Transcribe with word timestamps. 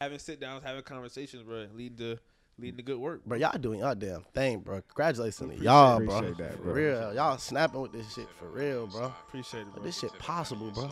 having 0.00 0.18
sit 0.20 0.40
downs, 0.40 0.62
having 0.64 0.82
conversations, 0.82 1.42
bro, 1.42 1.66
leading 1.74 1.98
to 1.98 2.18
leading 2.56 2.76
to 2.76 2.82
good 2.84 2.98
work. 2.98 3.24
Bro, 3.24 3.38
y'all 3.38 3.58
doing 3.58 3.80
y'all 3.80 3.96
damn 3.96 4.22
thing, 4.32 4.60
bro. 4.60 4.80
Congratulations 4.82 5.56
to 5.58 5.62
y'all, 5.62 5.98
bro. 5.98 6.18
appreciate 6.18 6.38
that, 6.38 6.62
for 6.62 6.72
real. 6.72 7.14
Y'all 7.14 7.36
snapping 7.36 7.80
with 7.80 7.92
this 7.92 8.14
shit 8.14 8.28
for 8.38 8.48
real, 8.48 8.86
bro. 8.86 9.12
Appreciate 9.26 9.62
it, 9.62 9.74
bro. 9.74 9.82
This 9.82 9.98
shit 9.98 10.16
possible, 10.20 10.70
bro. 10.70 10.90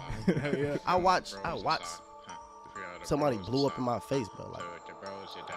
I 0.87 0.97
watch 0.97 1.35
I 1.45 1.55
watch 1.55 1.83
somebody 3.05 3.37
blew 3.37 3.69
up 3.69 3.79
in 3.79 3.85
my 3.85 4.01
face, 4.01 4.27
bro. 4.37 4.51
Like 4.51 4.63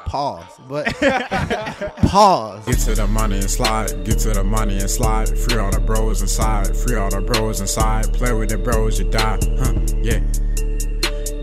pause. 0.06 0.60
But 0.68 0.86
pause. 2.08 2.66
Get 2.68 2.78
to 2.80 2.94
the 2.94 3.08
money 3.08 3.38
and 3.38 3.50
slide, 3.50 4.06
get 4.06 4.20
to 4.20 4.30
the 4.30 4.44
money 4.44 4.78
and 4.78 4.90
slide. 4.90 5.28
Free 5.28 5.58
all 5.58 5.72
the 5.72 5.80
bros 5.80 6.22
inside, 6.22 6.78
free 6.78 6.98
all 6.98 7.10
the 7.10 7.22
bros 7.22 7.62
inside. 7.62 8.14
Play 8.14 8.34
with 8.34 8.50
the 8.50 8.60
bros, 8.60 9.00
you 9.00 9.10
die, 9.10 9.40
huh? 9.58 9.74
Yeah. 10.04 10.20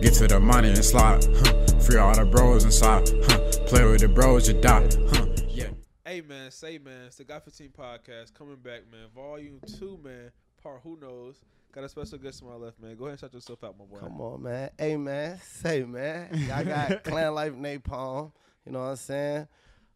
Get 0.00 0.14
to 0.14 0.29
the 0.29 0.38
money 0.38 0.68
and 0.68 0.84
slide, 0.84 1.25
huh? 1.25 1.55
Free 1.87 1.98
all 1.98 2.12
the 2.12 2.25
bros 2.25 2.64
inside, 2.64 3.09
huh? 3.29 3.39
Play 3.69 3.84
with 3.84 4.00
the 4.00 4.09
bros, 4.09 4.48
you 4.48 4.60
die, 4.60 4.88
huh? 5.09 5.27
Yeah. 5.48 5.69
Hey 6.05 6.20
man, 6.20 6.51
say 6.51 6.79
man, 6.79 7.06
it's 7.06 7.15
the 7.15 7.23
Got 7.23 7.45
15 7.45 7.69
podcast 7.69 8.34
coming 8.34 8.56
back, 8.56 8.91
man. 8.91 9.06
Volume 9.15 9.60
two, 9.79 9.96
man. 10.02 10.33
Part 10.60 10.80
who 10.83 10.98
knows. 11.01 11.37
Got 11.70 11.84
a 11.84 11.88
special 11.88 12.19
guest 12.19 12.41
to 12.41 12.46
my 12.46 12.55
left, 12.57 12.80
man. 12.80 12.96
Go 12.96 13.05
ahead 13.05 13.12
and 13.12 13.20
shout 13.20 13.34
yourself 13.34 13.62
out, 13.62 13.79
my 13.79 13.84
boy. 13.84 14.01
Come 14.01 14.20
on, 14.20 14.43
man. 14.43 14.70
Hey 14.77 14.96
man, 14.96 15.38
say 15.45 15.84
man. 15.84 16.29
Y'all 16.48 16.65
got 16.65 17.05
Clan 17.05 17.33
Life 17.37 17.52
Napalm. 17.52 18.32
You 18.65 18.73
know 18.73 18.80
what 18.80 18.87
I'm 18.87 18.96
saying? 18.96 19.46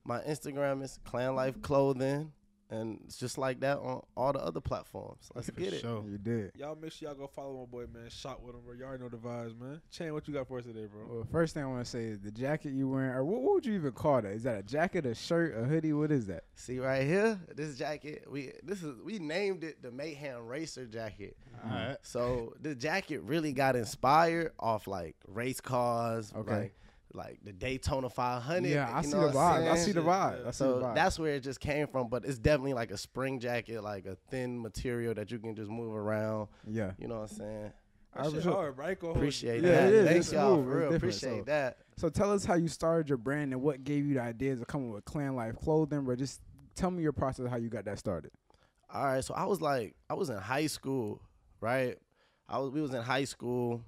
My 0.05 0.20
Instagram 0.20 0.84
is 0.84 1.00
Clan 1.02 1.34
Life 1.34 1.61
Clothing. 1.61 2.30
And 2.70 3.01
it's 3.05 3.16
just 3.16 3.37
like 3.37 3.60
that 3.60 3.79
on 3.79 4.01
all 4.16 4.33
the 4.33 4.38
other 4.38 4.60
platforms. 4.60 5.28
Let's 5.34 5.51
get 5.51 5.73
it. 5.73 5.83
You 5.83 6.19
did. 6.23 6.52
Y'all 6.56 6.78
make 6.80 6.92
sure 6.92 7.09
y'all 7.09 7.19
go 7.19 7.27
follow 7.27 7.59
my 7.59 7.65
boy, 7.66 7.87
man. 7.92 8.09
Shop 8.09 8.41
with 8.42 8.55
him, 8.55 8.61
bro. 8.65 8.74
Y'all 8.74 8.87
already 8.88 9.02
know 9.02 9.09
the 9.09 9.16
vibes, 9.16 9.59
man. 9.61 9.80
Chan, 9.91 10.12
what 10.15 10.28
you 10.28 10.34
got 10.34 10.47
for 10.47 10.59
us 10.59 10.65
today, 10.65 10.87
bro? 10.87 11.02
Well, 11.09 11.27
first 11.33 11.55
thing 11.55 11.64
I 11.64 11.66
want 11.66 11.84
to 11.84 11.91
say 11.91 12.05
is 12.05 12.20
the 12.20 12.30
jacket 12.30 12.70
you 12.73 12.88
wearing, 12.88 13.11
or 13.11 13.25
what, 13.25 13.41
what 13.42 13.55
would 13.55 13.66
you 13.66 13.75
even 13.75 13.91
call 13.91 14.23
that? 14.23 14.30
Is 14.33 14.45
that 14.45 14.59
a 14.59 14.62
jacket, 14.62 15.05
a 15.05 15.16
shirt, 15.16 15.56
a 15.59 15.64
hoodie? 15.64 15.92
What 15.92 16.12
is 16.12 16.27
that? 16.27 16.44
See 16.55 16.78
right 16.78 17.03
here, 17.05 17.41
this 17.56 17.77
jacket. 17.77 18.25
We 18.31 18.53
this 18.62 18.83
is 18.84 18.94
we 19.05 19.19
named 19.19 19.64
it 19.64 19.83
the 19.83 19.91
Mayhem 19.91 20.47
Racer 20.47 20.87
jacket. 20.87 21.37
All 21.64 21.70
right. 21.70 21.97
So 22.03 22.55
the 22.61 22.77
jacket 22.77 23.22
really 23.22 23.53
got 23.53 23.75
inspired 23.75 24.53
off 24.61 24.87
like 24.87 25.16
race 25.27 25.61
cars, 25.61 26.33
Okay. 26.37 26.53
like 26.53 26.75
like 27.12 27.39
the 27.44 27.53
Daytona 27.53 28.08
500. 28.08 28.69
Yeah, 28.69 28.91
I 28.92 28.98
you 28.98 29.05
see 29.05 29.11
know 29.12 29.20
the 29.28 29.36
what 29.36 29.42
I'm 29.42 29.62
vibe. 29.62 29.70
I 29.70 29.77
see 29.77 29.92
the 29.92 30.00
vibe. 30.03 30.47
I 30.47 30.50
see 30.50 30.56
So 30.56 30.78
the 30.78 30.84
vibe. 30.86 30.94
that's 30.94 31.19
where 31.19 31.34
it 31.34 31.41
just 31.41 31.61
came 31.61 31.86
from, 31.89 32.08
but 32.08 32.25
it's 32.25 32.39
definitely 32.39 32.75
like 32.75 32.91
a 32.91 32.97
spring 32.97 33.41
jacket, 33.41 33.83
like 33.83 34.06
a 34.06 34.16
thin 34.30 34.61
material 34.61 35.14
that 35.14 35.31
you 35.31 35.38
can 35.38 35.55
just 35.56 35.70
move 35.70 35.94
around. 35.94 36.48
yeah. 36.66 36.92
You 36.98 37.08
know 37.08 37.20
what 37.20 37.31
I'm 37.33 37.36
saying? 37.36 37.72
That 38.14 38.20
I 38.20 38.25
shit 38.25 38.34
was- 38.34 38.44
hard, 38.44 38.78
right? 38.78 38.98
Go 38.98 39.11
Appreciate 39.11 39.62
Yeah, 39.62 39.70
that. 39.72 39.88
it 39.88 39.94
is. 39.94 40.08
Thanks 40.08 40.33
y'all 40.33 40.55
smooth. 40.56 40.66
for 40.72 40.78
real. 40.81 40.94
Appreciate 40.94 41.38
So- 41.41 41.44
that. 41.44 41.78
So 41.97 42.08
tell 42.08 42.33
us 42.33 42.44
how 42.44 42.55
you 42.55 42.69
started 42.69 43.08
your 43.08 43.19
brand 43.19 43.53
and 43.53 43.61
what 43.62 43.84
gave 43.84 44.06
you 44.06 44.14
the 44.14 44.22
ideas 44.22 44.61
of 44.61 44.66
coming 44.66 44.91
with 44.91 45.05
Clan 45.05 45.36
Life 45.36 45.56
clothing, 45.56 46.05
but 46.05 46.19
just 46.19 46.41
tell 46.75 46.91
me 46.91 47.03
your 47.03 47.12
process 47.12 47.48
how 47.48 47.56
you 47.56 47.69
got 47.69 47.84
that 47.84 47.98
started. 47.98 48.31
All 48.92 49.05
right, 49.05 49.22
so 49.25 49.34
I 49.34 49.44
was 49.44 49.61
like, 49.61 49.94
I 50.08 50.14
was 50.14 50.31
in 50.31 50.36
high 50.38 50.66
school, 50.66 51.20
right? 51.61 51.97
I 52.48 52.58
was, 52.58 52.70
we 52.70 52.81
was 52.81 52.92
in 52.94 53.03
high 53.03 53.25
school, 53.25 53.84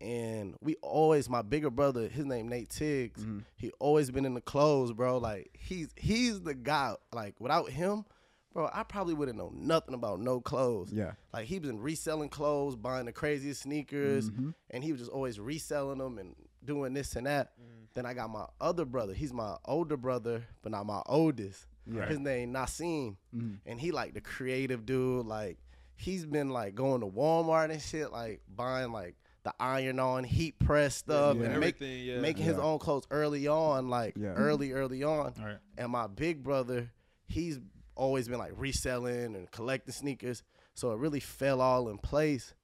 and 0.00 0.54
we 0.60 0.76
always, 0.82 1.28
my 1.28 1.42
bigger 1.42 1.70
brother, 1.70 2.08
his 2.08 2.24
name 2.24 2.48
Nate 2.48 2.70
Tiggs, 2.70 3.20
Mm-hmm. 3.22 3.38
he 3.56 3.70
always 3.78 4.10
been 4.10 4.24
in 4.24 4.34
the 4.34 4.40
clothes, 4.40 4.92
bro. 4.92 5.18
Like 5.18 5.50
he's 5.58 5.88
he's 5.96 6.40
the 6.40 6.54
guy. 6.54 6.94
Like 7.12 7.34
without 7.40 7.70
him, 7.70 8.04
bro, 8.52 8.68
I 8.72 8.82
probably 8.82 9.14
wouldn't 9.14 9.38
know 9.38 9.52
nothing 9.54 9.94
about 9.94 10.20
no 10.20 10.40
clothes. 10.40 10.92
Yeah. 10.92 11.12
Like 11.32 11.46
he 11.46 11.58
been 11.58 11.80
reselling 11.80 12.28
clothes, 12.28 12.76
buying 12.76 13.06
the 13.06 13.12
craziest 13.12 13.62
sneakers, 13.62 14.30
Mm-hmm. 14.30 14.50
and 14.70 14.84
he 14.84 14.92
was 14.92 15.00
just 15.00 15.12
always 15.12 15.38
reselling 15.40 15.98
them 15.98 16.18
and 16.18 16.34
doing 16.64 16.94
this 16.94 17.14
and 17.16 17.26
that. 17.26 17.52
Mm. 17.60 17.86
Then 17.94 18.06
I 18.06 18.14
got 18.14 18.30
my 18.30 18.46
other 18.60 18.84
brother. 18.84 19.12
He's 19.14 19.32
my 19.32 19.56
older 19.66 19.96
brother, 19.96 20.44
but 20.62 20.72
not 20.72 20.86
my 20.86 21.02
oldest. 21.06 21.66
Yeah. 21.86 22.06
His 22.06 22.18
name 22.18 22.52
Nassim, 22.52 23.16
Mhm. 23.36 23.58
and 23.66 23.78
he 23.80 23.92
like 23.92 24.14
the 24.14 24.20
creative 24.22 24.86
dude. 24.86 25.26
Like 25.26 25.58
he's 25.96 26.24
been 26.26 26.48
like 26.48 26.74
going 26.74 27.02
to 27.02 27.06
Walmart 27.06 27.70
and 27.70 27.80
shit, 27.80 28.10
like 28.10 28.40
buying 28.48 28.90
like 28.90 29.14
the 29.44 29.54
iron 29.60 30.00
on 30.00 30.24
heat 30.24 30.58
press 30.58 30.96
stuff 30.96 31.36
Yeah. 31.36 31.44
and 31.44 31.60
make, 31.60 31.76
yeah. 31.80 32.18
making 32.18 32.44
his 32.44 32.56
Yeah. 32.56 32.62
own 32.62 32.78
clothes 32.78 33.06
early 33.10 33.46
on, 33.46 33.88
like 33.90 34.16
Yeah. 34.16 34.28
early, 34.34 34.72
early 34.72 35.02
on. 35.04 35.34
All 35.38 35.44
right. 35.44 35.58
And 35.78 35.92
my 35.92 36.06
big 36.06 36.42
brother, 36.42 36.90
he's 37.28 37.60
always 37.94 38.26
been 38.26 38.38
like 38.38 38.52
reselling 38.56 39.36
and 39.36 39.50
collecting 39.50 39.92
sneakers. 39.92 40.42
So 40.74 40.90
it 40.92 40.98
really 40.98 41.20
fell 41.20 41.60
all 41.60 41.88
in 41.90 41.98
place. 41.98 42.54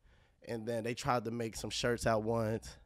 And 0.49 0.67
then 0.67 0.83
they 0.85 0.95
tried 0.95 1.25
to 1.27 1.31
make 1.31 1.55
some 1.55 1.71
shirts 1.71 2.07
out 2.07 2.23
once. 2.23 2.77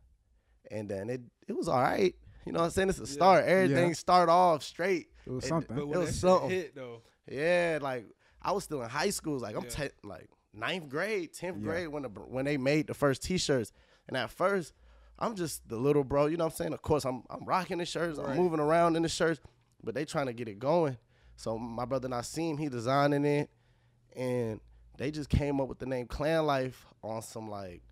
And 0.71 0.88
then 0.88 1.09
it 1.09 1.22
it 1.47 1.53
was 1.53 1.69
all 1.69 1.81
right. 1.81 2.15
You 2.47 2.53
know 2.53 2.59
what 2.60 2.65
I'm 2.66 2.71
saying? 2.72 2.88
It's 2.91 2.99
a 2.99 3.06
start. 3.06 3.44
Everything 3.44 3.88
Yeah. 3.88 3.94
started 3.94 4.31
off 4.33 4.62
straight. 4.62 5.09
It 5.25 5.31
was 5.31 5.44
And- 5.44 5.49
something. 5.50 5.77
But 5.77 5.83
It 5.83 5.99
was 5.99 6.19
something. 6.19 6.50
hit 6.50 6.75
though, 6.75 7.03
Yeah, 7.31 7.78
like 7.81 8.06
I 8.43 8.53
was 8.53 8.65
still 8.65 8.83
in 8.83 8.91
high 8.91 9.10
school. 9.10 9.38
Like 9.38 9.56
I'm 9.56 9.65
Yeah. 9.65 9.71
te- 9.71 9.91
like 10.03 10.28
ninth 10.54 10.88
grade, 10.88 11.32
tenth 11.32 11.59
Yeah. 11.59 11.65
grade 11.65 11.88
when 11.88 12.03
the, 12.04 12.09
when 12.09 12.44
they 12.44 12.56
made 12.56 12.87
the 12.87 12.94
first 12.94 13.22
T-shirts. 13.22 13.72
And 14.09 14.16
at 14.16 14.31
first, 14.31 14.72
I'm 15.19 15.34
just 15.34 15.69
the 15.69 15.76
little 15.76 16.04
bro. 16.04 16.26
You 16.26 16.37
know 16.37 16.44
what 16.44 16.53
I'm 16.53 16.56
saying? 16.56 16.72
Of 16.72 16.82
course, 16.82 17.04
I'm 17.04 17.22
I'm 17.31 17.44
rocking 17.44 17.78
the 17.78 17.84
shirts. 17.87 18.19
I'm 18.19 18.37
moving 18.37 18.60
around 18.60 18.97
in 18.97 19.03
the 19.03 19.09
shirts, 19.09 19.41
but 19.82 19.94
they 19.94 20.04
trying 20.04 20.26
to 20.26 20.32
get 20.32 20.48
it 20.48 20.59
going. 20.59 20.98
So 21.37 21.56
my 21.59 21.84
brother 21.84 22.09
Nassim, 22.09 22.59
he 22.59 22.69
designing 22.69 23.25
it, 23.25 23.50
and 24.15 24.60
they 24.98 25.10
just 25.10 25.28
came 25.28 25.60
up 25.60 25.69
with 25.69 25.78
the 25.78 25.87
name 25.87 26.06
Clan 26.06 26.47
Life 26.47 26.86
on 27.03 27.22
some 27.22 27.48
like 27.50 27.82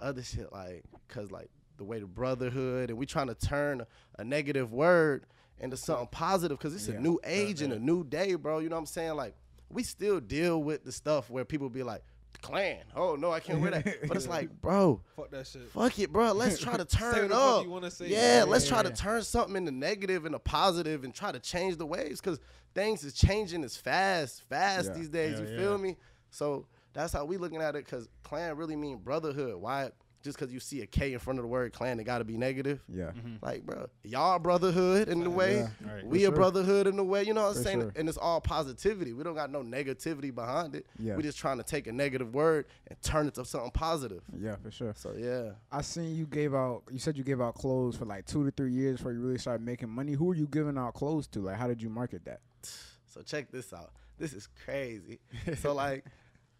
other 0.00 0.22
shit, 0.22 0.52
like 0.52 0.84
cause 1.08 1.30
like 1.30 1.50
the 1.76 1.84
way 1.84 2.00
the 2.00 2.06
brotherhood, 2.06 2.88
and 2.90 2.98
we 2.98 3.06
trying 3.06 3.28
to 3.28 3.34
turn 3.34 3.82
a, 4.18 4.24
negative 4.24 4.72
word 4.72 5.26
into 5.58 5.76
something 5.76 6.08
positive, 6.10 6.58
cause 6.58 6.74
it's 6.74 6.88
Yeah. 6.88 6.96
a 6.96 7.00
new 7.00 7.20
age 7.24 7.62
and 7.62 7.72
a 7.72 7.78
new 7.78 8.02
day, 8.04 8.34
bro. 8.34 8.58
You 8.60 8.68
know 8.68 8.76
what 8.76 8.80
I'm 8.80 8.86
saying? 8.86 9.14
Like 9.14 9.34
we 9.70 9.82
still 9.82 10.20
deal 10.20 10.62
with 10.62 10.84
the 10.84 10.92
stuff 10.92 11.28
where 11.30 11.44
people 11.44 11.68
be 11.68 11.82
like, 11.82 12.02
Clan, 12.42 12.80
oh 12.94 13.16
no, 13.16 13.32
I 13.32 13.40
can't 13.40 13.60
wear 13.60 13.70
that. 13.72 13.84
But 14.08 14.16
it's 14.18 14.28
like, 14.28 14.50
bro, 14.60 15.00
fuck 15.16 15.30
that 15.30 15.46
shit. 15.46 15.68
fuck 15.70 15.98
it, 15.98 16.12
bro. 16.12 16.32
Let's 16.32 16.58
try 16.62 16.76
to 16.76 16.84
turn 16.84 17.14
what 17.14 17.24
it 17.24 17.32
up. 17.32 17.64
you 17.64 17.70
wanna 17.70 17.90
say. 17.90 18.08
Yeah, 18.08 18.38
Yeah, 18.38 18.44
let's 18.44 18.66
yeah, 18.66 18.70
try 18.70 18.82
to 18.82 18.90
turn 18.90 19.22
something 19.22 19.56
into 19.56 19.72
negative 19.72 20.26
into 20.26 20.38
positive 20.38 21.02
and 21.04 21.14
try 21.14 21.32
to 21.32 21.40
change 21.40 21.76
the 21.76 21.86
waves 21.86 22.20
because 22.20 22.38
things 22.74 23.02
is 23.04 23.14
changing 23.14 23.64
as 23.64 23.76
fast, 23.76 24.42
fast 24.48 24.88
Yeah. 24.88 24.94
these 24.94 25.08
days. 25.08 25.38
Hell 25.38 25.48
you 25.48 25.56
feel 25.58 25.78
me? 25.78 25.96
So 26.30 26.66
that's 26.92 27.14
how 27.14 27.24
we 27.24 27.38
looking 27.38 27.62
at 27.62 27.74
it 27.74 27.84
because 27.86 28.06
clan 28.22 28.56
really 28.56 28.76
mean 28.76 28.98
brotherhood. 28.98 29.56
Why? 29.56 29.90
Just 30.26 30.38
because 30.38 30.52
you 30.52 30.60
see 30.60 30.82
a 30.82 30.86
K 30.86 31.12
in 31.12 31.18
front 31.18 31.38
of 31.38 31.44
the 31.44 31.48
word 31.48 31.72
clan, 31.72 31.98
it 32.00 32.04
got 32.04 32.18
to 32.18 32.24
be 32.24 32.36
negative. 32.36 32.82
Yeah. 32.88 33.04
Mm-hmm. 33.04 33.36
Like, 33.40 33.64
bro, 33.64 33.86
y'all 34.02 34.38
brotherhood 34.38 35.08
in 35.08 35.20
the 35.20 35.30
way. 35.30 35.56
Yeah, 35.58 35.68
right. 35.94 36.04
We 36.06 36.18
For 36.18 36.24
a 36.24 36.26
sure. 36.28 36.34
brotherhood 36.34 36.86
in 36.88 36.96
the 36.96 37.04
way. 37.04 37.22
You 37.22 37.32
know 37.32 37.42
what 37.42 37.50
I'm 37.56 37.62
For 37.62 37.62
saying? 37.62 37.80
sure. 37.80 37.92
And 37.96 38.08
it's 38.08 38.18
all 38.18 38.40
positivity. 38.40 39.12
We 39.12 39.22
don't 39.24 39.36
got 39.36 39.50
no 39.50 39.62
negativity 39.62 40.34
behind 40.34 40.74
it. 40.74 40.86
Yeah. 40.98 41.16
We 41.16 41.22
just 41.22 41.38
trying 41.38 41.58
to 41.58 41.62
take 41.62 41.86
a 41.86 41.92
negative 41.92 42.34
word 42.34 42.66
and 42.88 43.00
turn 43.02 43.28
it 43.28 43.34
to 43.34 43.44
something 43.44 43.70
positive. 43.70 44.22
Yeah, 44.36 44.56
for 44.56 44.70
sure. 44.70 44.92
So 44.96 45.14
yeah. 45.16 45.52
I 45.70 45.80
seen 45.82 46.16
you 46.16 46.26
gave 46.26 46.54
out. 46.54 46.82
You 46.90 46.98
said 46.98 47.16
you 47.16 47.24
gave 47.24 47.40
out 47.40 47.54
clothes 47.54 47.96
for 47.96 48.04
like 48.04 48.26
two 48.26 48.44
to 48.44 48.50
three 48.50 48.72
years 48.72 48.96
before 48.98 49.12
you 49.12 49.20
really 49.20 49.38
started 49.38 49.64
making 49.64 49.88
money. 49.88 50.12
Who 50.12 50.30
are 50.32 50.34
you 50.34 50.48
giving 50.48 50.76
out 50.76 50.94
clothes 50.94 51.26
to? 51.28 51.40
Like, 51.40 51.56
how 51.56 51.68
did 51.68 51.80
you 51.80 51.88
market 51.88 52.24
that? 52.24 52.40
So 53.08 53.22
check 53.22 53.50
this 53.50 53.72
out. 53.72 53.92
This 54.18 54.34
is 54.34 54.46
crazy. 54.66 55.20
so 55.58 55.72
like, 55.72 56.04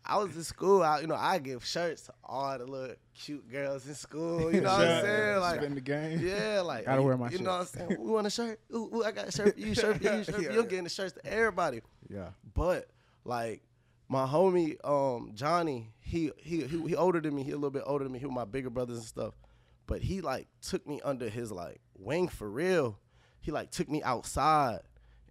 I 0.09 0.19
was 0.19 0.37
in 0.37 0.45
school. 0.45 0.83
I, 0.83 1.01
you 1.01 1.07
know, 1.07 1.17
I 1.17 1.39
give 1.39 1.65
shirts 1.65 2.03
to 2.03 2.15
all 2.25 2.57
the 2.57 2.65
little 2.65 2.95
cute 3.15 3.51
girls 3.51 3.87
in 3.89 3.95
school. 3.95 4.53
You 4.55 4.61
know 4.61 4.73
what 4.73 4.87
I'm 4.87 5.03
saying? 5.05 5.41
Like, 5.41 5.61
Spin 5.61 5.75
the 5.75 5.81
game. 5.81 6.21
yeah, 6.25 6.61
like 6.61 6.85
Gotta 6.85 7.03
wear 7.03 7.17
my 7.17 7.29
shirt. 7.29 7.41
You 7.41 7.45
know 7.45 7.53
what 7.53 7.61
I'm 7.61 7.67
saying? 7.67 7.97
We 8.01 8.11
want 8.11 8.27
a 8.27 8.31
shirt. 8.31 8.61
Ooh, 8.73 8.91
ooh, 8.95 9.05
I 9.05 9.11
got 9.11 9.29
a 9.29 9.33
shirt 9.33 9.55
for 9.55 9.61
you. 9.61 9.75
Shirt 9.75 9.97
for 9.97 10.03
you. 10.03 10.25
Shirt 10.25 10.39
you. 10.41 10.45
Yeah. 10.49 10.53
You're 10.55 10.63
getting 10.65 10.85
the 10.85 10.91
shirts 10.91 11.15
to 11.15 11.27
everybody. 11.27 11.81
Yeah. 12.09 12.29
But 12.55 12.89
like 13.25 13.63
my 14.09 14.25
homie 14.27 14.77
um 14.85 15.33
Johnny, 15.35 15.93
he 15.99 16.31
he 16.37 16.63
he, 16.65 16.89
he 16.89 16.95
older 16.95 17.21
than 17.21 17.35
me. 17.35 17.43
He 17.43 17.51
a 17.51 17.57
little 17.57 17.71
bit 17.71 17.83
older 17.85 18.05
than 18.05 18.13
me. 18.13 18.19
He 18.21 18.27
was 18.27 18.35
my 18.35 18.45
bigger 18.45 18.71
brothers 18.71 18.99
and 18.99 19.07
stuff. 19.07 19.35
But 19.87 20.03
he 20.03 20.21
like 20.21 20.47
took 20.63 20.87
me 20.87 21.01
under 21.05 21.29
his 21.29 21.51
like 21.51 21.81
wing 21.99 22.29
for 22.29 22.49
real. 22.49 22.99
He 23.41 23.51
like 23.51 23.71
took 23.71 23.89
me 23.89 24.03
outside, 24.03 24.81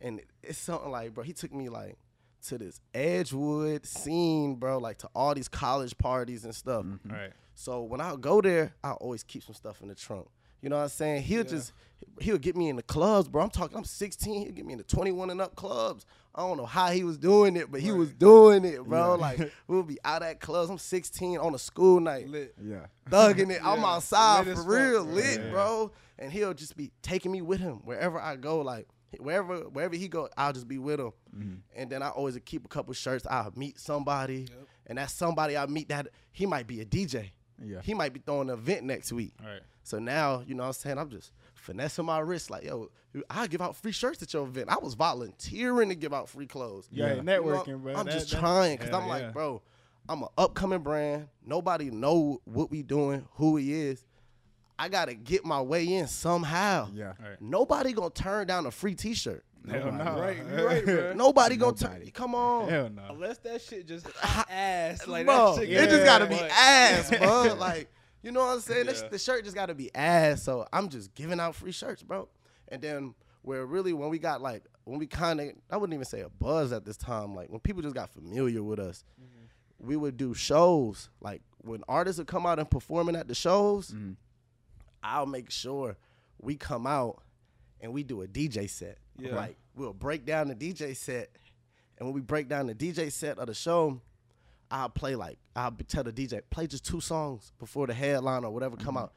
and 0.02 0.22
it's 0.44 0.58
something 0.58 0.92
like 0.92 1.14
bro. 1.14 1.24
He 1.24 1.34
took 1.34 1.54
me 1.54 1.70
like 1.70 1.98
to 2.48 2.58
this 2.58 2.80
Edgewood 2.94 3.86
scene, 3.86 4.56
bro. 4.56 4.78
Like 4.78 4.98
to 5.00 5.10
all 5.16 5.34
these 5.34 5.48
college 5.48 5.98
parties 5.98 6.46
and 6.46 6.54
stuff. 6.56 6.86
All 6.86 7.16
right. 7.16 7.32
So 7.56 7.84
when 7.84 8.02
I 8.02 8.16
go 8.20 8.42
there, 8.42 8.74
I 8.84 8.92
always 8.92 9.24
keep 9.24 9.44
some 9.44 9.56
stuff 9.56 9.82
in 9.82 9.88
the 9.88 9.96
trunk. 9.96 10.28
You 10.62 10.70
know 10.70 10.78
what 10.78 10.84
I'm 10.84 10.90
saying? 10.90 11.24
He'll 11.24 11.44
just 11.44 11.74
he'll 12.20 12.38
get 12.40 12.56
me 12.56 12.70
in 12.70 12.76
the 12.76 12.84
clubs, 12.84 13.28
bro. 13.30 13.44
I'm 13.44 13.50
talking. 13.50 13.78
I'm 13.78 13.84
16. 13.84 14.42
He'll 14.46 14.52
get 14.52 14.66
me 14.66 14.74
in 14.74 14.78
the 14.80 14.84
21 14.84 15.30
and 15.30 15.40
up 15.40 15.56
clubs. 15.56 16.06
I 16.34 16.42
don't 16.42 16.58
know 16.58 16.66
how 16.66 16.88
he 16.90 17.04
was 17.04 17.18
doing 17.18 17.56
it, 17.56 17.72
but 17.72 17.80
he 17.82 17.92
was 17.92 18.12
doing 18.14 18.66
it, 18.66 18.84
bro. 18.84 19.16
Like 19.16 19.52
we'll 19.68 19.84
be 19.84 20.00
out 20.04 20.24
at 20.24 20.40
clubs. 20.40 20.70
I'm 20.70 20.78
16 20.80 21.38
on 21.38 21.54
a 21.56 21.60
school 21.60 22.00
night, 22.00 22.28
Lit. 22.28 22.56
Yeah. 22.62 22.88
thugging 23.10 23.52
it. 23.52 23.62
I'm 23.64 23.86
outside 23.86 24.48
Lit 24.48 24.56
for 24.56 24.62
as 24.62 24.66
fuck, 24.66 24.68
real, 24.76 25.04
bro. 25.06 25.14
lit, 25.14 25.40
Yeah. 25.42 25.50
bro. 25.52 25.92
And 26.18 26.32
he'll 26.32 26.54
just 26.54 26.76
be 26.76 26.92
taking 27.02 27.32
me 27.32 27.42
with 27.42 27.60
him 27.60 27.82
wherever 27.86 28.20
I 28.20 28.36
go. 28.38 28.62
Like 28.62 28.88
wherever 29.22 29.62
wherever 29.70 29.96
he 29.96 30.08
go, 30.08 30.30
I'll 30.38 30.54
just 30.54 30.68
be 30.68 30.78
with 30.78 31.00
him. 31.00 31.12
Mm-hmm. 31.36 31.54
And 31.76 31.90
then 31.90 32.02
I 32.04 32.10
always 32.10 32.38
keep 32.46 32.66
a 32.66 32.68
couple 32.68 32.94
shirts. 32.94 33.26
I'll 33.30 33.52
meet 33.56 33.80
somebody, 33.80 34.48
and 34.88 34.98
that 34.98 35.10
somebody 35.12 35.58
I 35.58 35.66
meet 35.68 35.90
that 35.90 36.08
he 36.32 36.46
might 36.46 36.68
be 36.68 36.82
a 36.82 36.86
DJ. 36.86 37.32
Yeah. 37.64 37.80
He 37.82 37.94
might 37.94 38.12
be 38.14 38.20
throwing 38.20 38.50
an 38.50 38.54
event 38.58 38.84
next 38.84 39.12
week. 39.14 39.34
All 39.42 39.50
right. 39.50 39.62
So 39.84 39.98
now, 40.00 40.44
you 40.46 40.56
know 40.56 40.64
what 40.64 40.68
I'm 40.68 40.74
saying? 40.74 40.98
I'm 40.98 41.10
just 41.10 41.32
finessing 41.54 42.06
my 42.06 42.20
wrist 42.20 42.50
like, 42.50 42.64
yo, 42.66 42.90
I 43.30 43.48
give 43.48 43.62
out 43.62 43.76
free 43.78 43.92
shirts 43.94 44.22
at 44.22 44.34
your 44.34 44.44
event. 44.46 44.70
I 44.70 44.78
was 44.82 44.94
volunteering 44.96 45.90
to 45.90 45.96
give 45.96 46.14
out 46.14 46.28
free 46.28 46.48
clothes. 46.48 46.88
Yeah, 46.92 47.06
Yeah. 47.08 47.16
You 47.16 47.22
know, 47.22 47.42
networking, 47.42 47.82
bro. 47.82 47.96
I'm 47.96 48.06
That- 48.06 48.12
just 48.12 48.32
that- 48.32 48.40
trying 48.40 48.76
because 48.78 48.90
hell 48.90 49.02
I'm 49.02 49.08
like, 49.08 49.22
yeah. 49.24 49.32
bro, 49.32 49.62
I'm 50.10 50.24
an 50.24 50.30
upcoming 50.38 50.80
brand. 50.80 51.30
Nobody 51.46 51.92
know 51.92 52.42
what 52.46 52.72
we 52.72 52.84
doing, 52.84 53.26
who 53.36 53.56
he 53.58 53.74
is. 53.74 54.04
I 54.78 54.90
gotta 54.90 55.14
get 55.14 55.46
my 55.46 55.62
way 55.62 55.86
in 55.96 56.08
somehow. 56.08 56.90
Yeah. 56.94 57.14
Right. 57.20 57.40
Nobody 57.42 57.94
gonna 57.94 58.10
turn 58.10 58.48
down 58.48 58.66
a 58.66 58.72
free 58.72 58.96
T-shirt. 58.96 59.44
Hell 59.70 59.92
no. 59.92 60.20
Right, 60.20 60.38
right, 60.64 60.86
bro. 60.86 61.14
Nobody 61.14 61.56
gonna 61.58 61.76
turn. 61.76 61.92
Nobody. 61.94 62.12
Come 62.12 62.36
on, 62.36 62.70
Hell 62.70 62.90
no. 62.90 63.04
Unless 63.10 63.40
that 63.40 63.62
shit 63.62 63.88
just 63.88 64.06
ass 64.24 65.08
like 65.08 65.26
bro. 65.26 65.56
that 65.56 65.62
shit. 65.62 65.72
It 65.72 65.90
just 65.90 66.06
gotta 66.06 66.28
be 66.28 66.36
But- 66.36 66.52
ass, 66.52 67.10
bro. 67.18 67.56
Like 67.58 67.92
you 68.22 68.32
know 68.32 68.42
what 68.42 68.54
I'm 68.56 68.60
saying? 68.60 68.88
This- 68.88 69.02
Yeah. 69.02 69.10
the 69.10 69.20
shirt 69.20 69.44
just 69.44 69.56
gotta 69.56 69.74
be 69.74 69.94
ass. 69.96 70.44
So 70.44 70.68
I'm 70.72 70.90
just 70.90 71.14
giving 71.16 71.40
out 71.40 71.56
free 71.56 71.72
shirts, 71.72 72.04
bro. 72.04 72.28
And 72.68 72.82
then 72.82 73.16
where 73.42 73.66
really 73.66 73.94
when 73.94 74.10
we 74.10 74.20
got 74.20 74.42
like 74.42 74.64
when 74.84 75.00
we 75.00 75.08
kind 75.08 75.40
of 75.40 75.52
I 75.70 75.78
wouldn't 75.78 75.94
even 75.94 76.06
say 76.06 76.22
a 76.22 76.30
buzz 76.30 76.72
at 76.72 76.86
this 76.86 76.98
time. 76.98 77.34
Like 77.34 77.50
when 77.50 77.60
people 77.60 77.82
just 77.82 77.96
got 77.96 78.10
familiar 78.10 78.62
with 78.62 78.80
us, 78.80 79.04
mm-hmm. 79.20 79.88
we 79.88 79.96
would 79.96 80.18
do 80.18 80.34
shows. 80.34 81.10
Like 81.22 81.42
when 81.60 81.84
artists 81.88 82.20
would 82.20 82.28
come 82.28 82.46
out 82.46 82.60
and 82.60 82.70
performing 82.70 83.16
at 83.16 83.28
the 83.28 83.36
shows, 83.36 83.92
mm-hmm. 83.92 84.14
I'll 85.06 85.26
make 85.28 85.52
sure 85.52 85.96
we 86.42 86.56
come 86.56 86.88
out 86.88 87.22
and 87.80 87.94
we 87.94 88.04
do 88.04 88.22
a 88.24 88.28
DJ 88.28 88.70
set. 88.70 88.98
Yeah. 89.20 89.36
Like 89.36 89.58
we'll 89.76 89.94
break 89.94 90.26
down 90.26 90.48
the 90.48 90.56
DJ 90.56 90.96
set, 90.96 91.30
and 91.98 92.08
when 92.08 92.14
we 92.16 92.22
break 92.22 92.50
down 92.50 92.68
the 92.68 92.76
DJ 92.76 93.12
set 93.12 93.38
of 93.38 93.48
the 93.48 93.54
show, 93.54 94.02
I'll 94.72 94.90
play 94.90 95.16
like 95.16 95.38
I'll 95.56 95.72
tell 95.88 96.04
the 96.04 96.12
DJ 96.12 96.42
play 96.50 96.68
just 96.68 96.84
two 96.86 97.00
songs 97.02 97.52
before 97.60 97.88
the 97.88 97.94
headline 97.94 98.44
or 98.44 98.52
whatever 98.52 98.76
Mm-hmm. 98.76 98.86
come 98.86 98.98
out, 98.98 99.14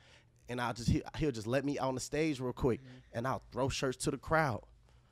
and 0.49 0.61
I'll 0.61 0.75
just 0.75 0.89
he, 0.91 1.03
he'll 1.17 1.31
just 1.33 1.47
let 1.47 1.65
me 1.65 1.79
on 1.79 1.95
the 1.95 2.01
stage 2.01 2.39
real 2.39 2.53
quick, 2.53 2.81
Mm-hmm. 2.81 3.19
and 3.19 3.27
I'll 3.27 3.43
throw 3.51 3.69
shirts 3.69 3.97
to 4.05 4.11
the 4.11 4.19
crowd, 4.19 4.63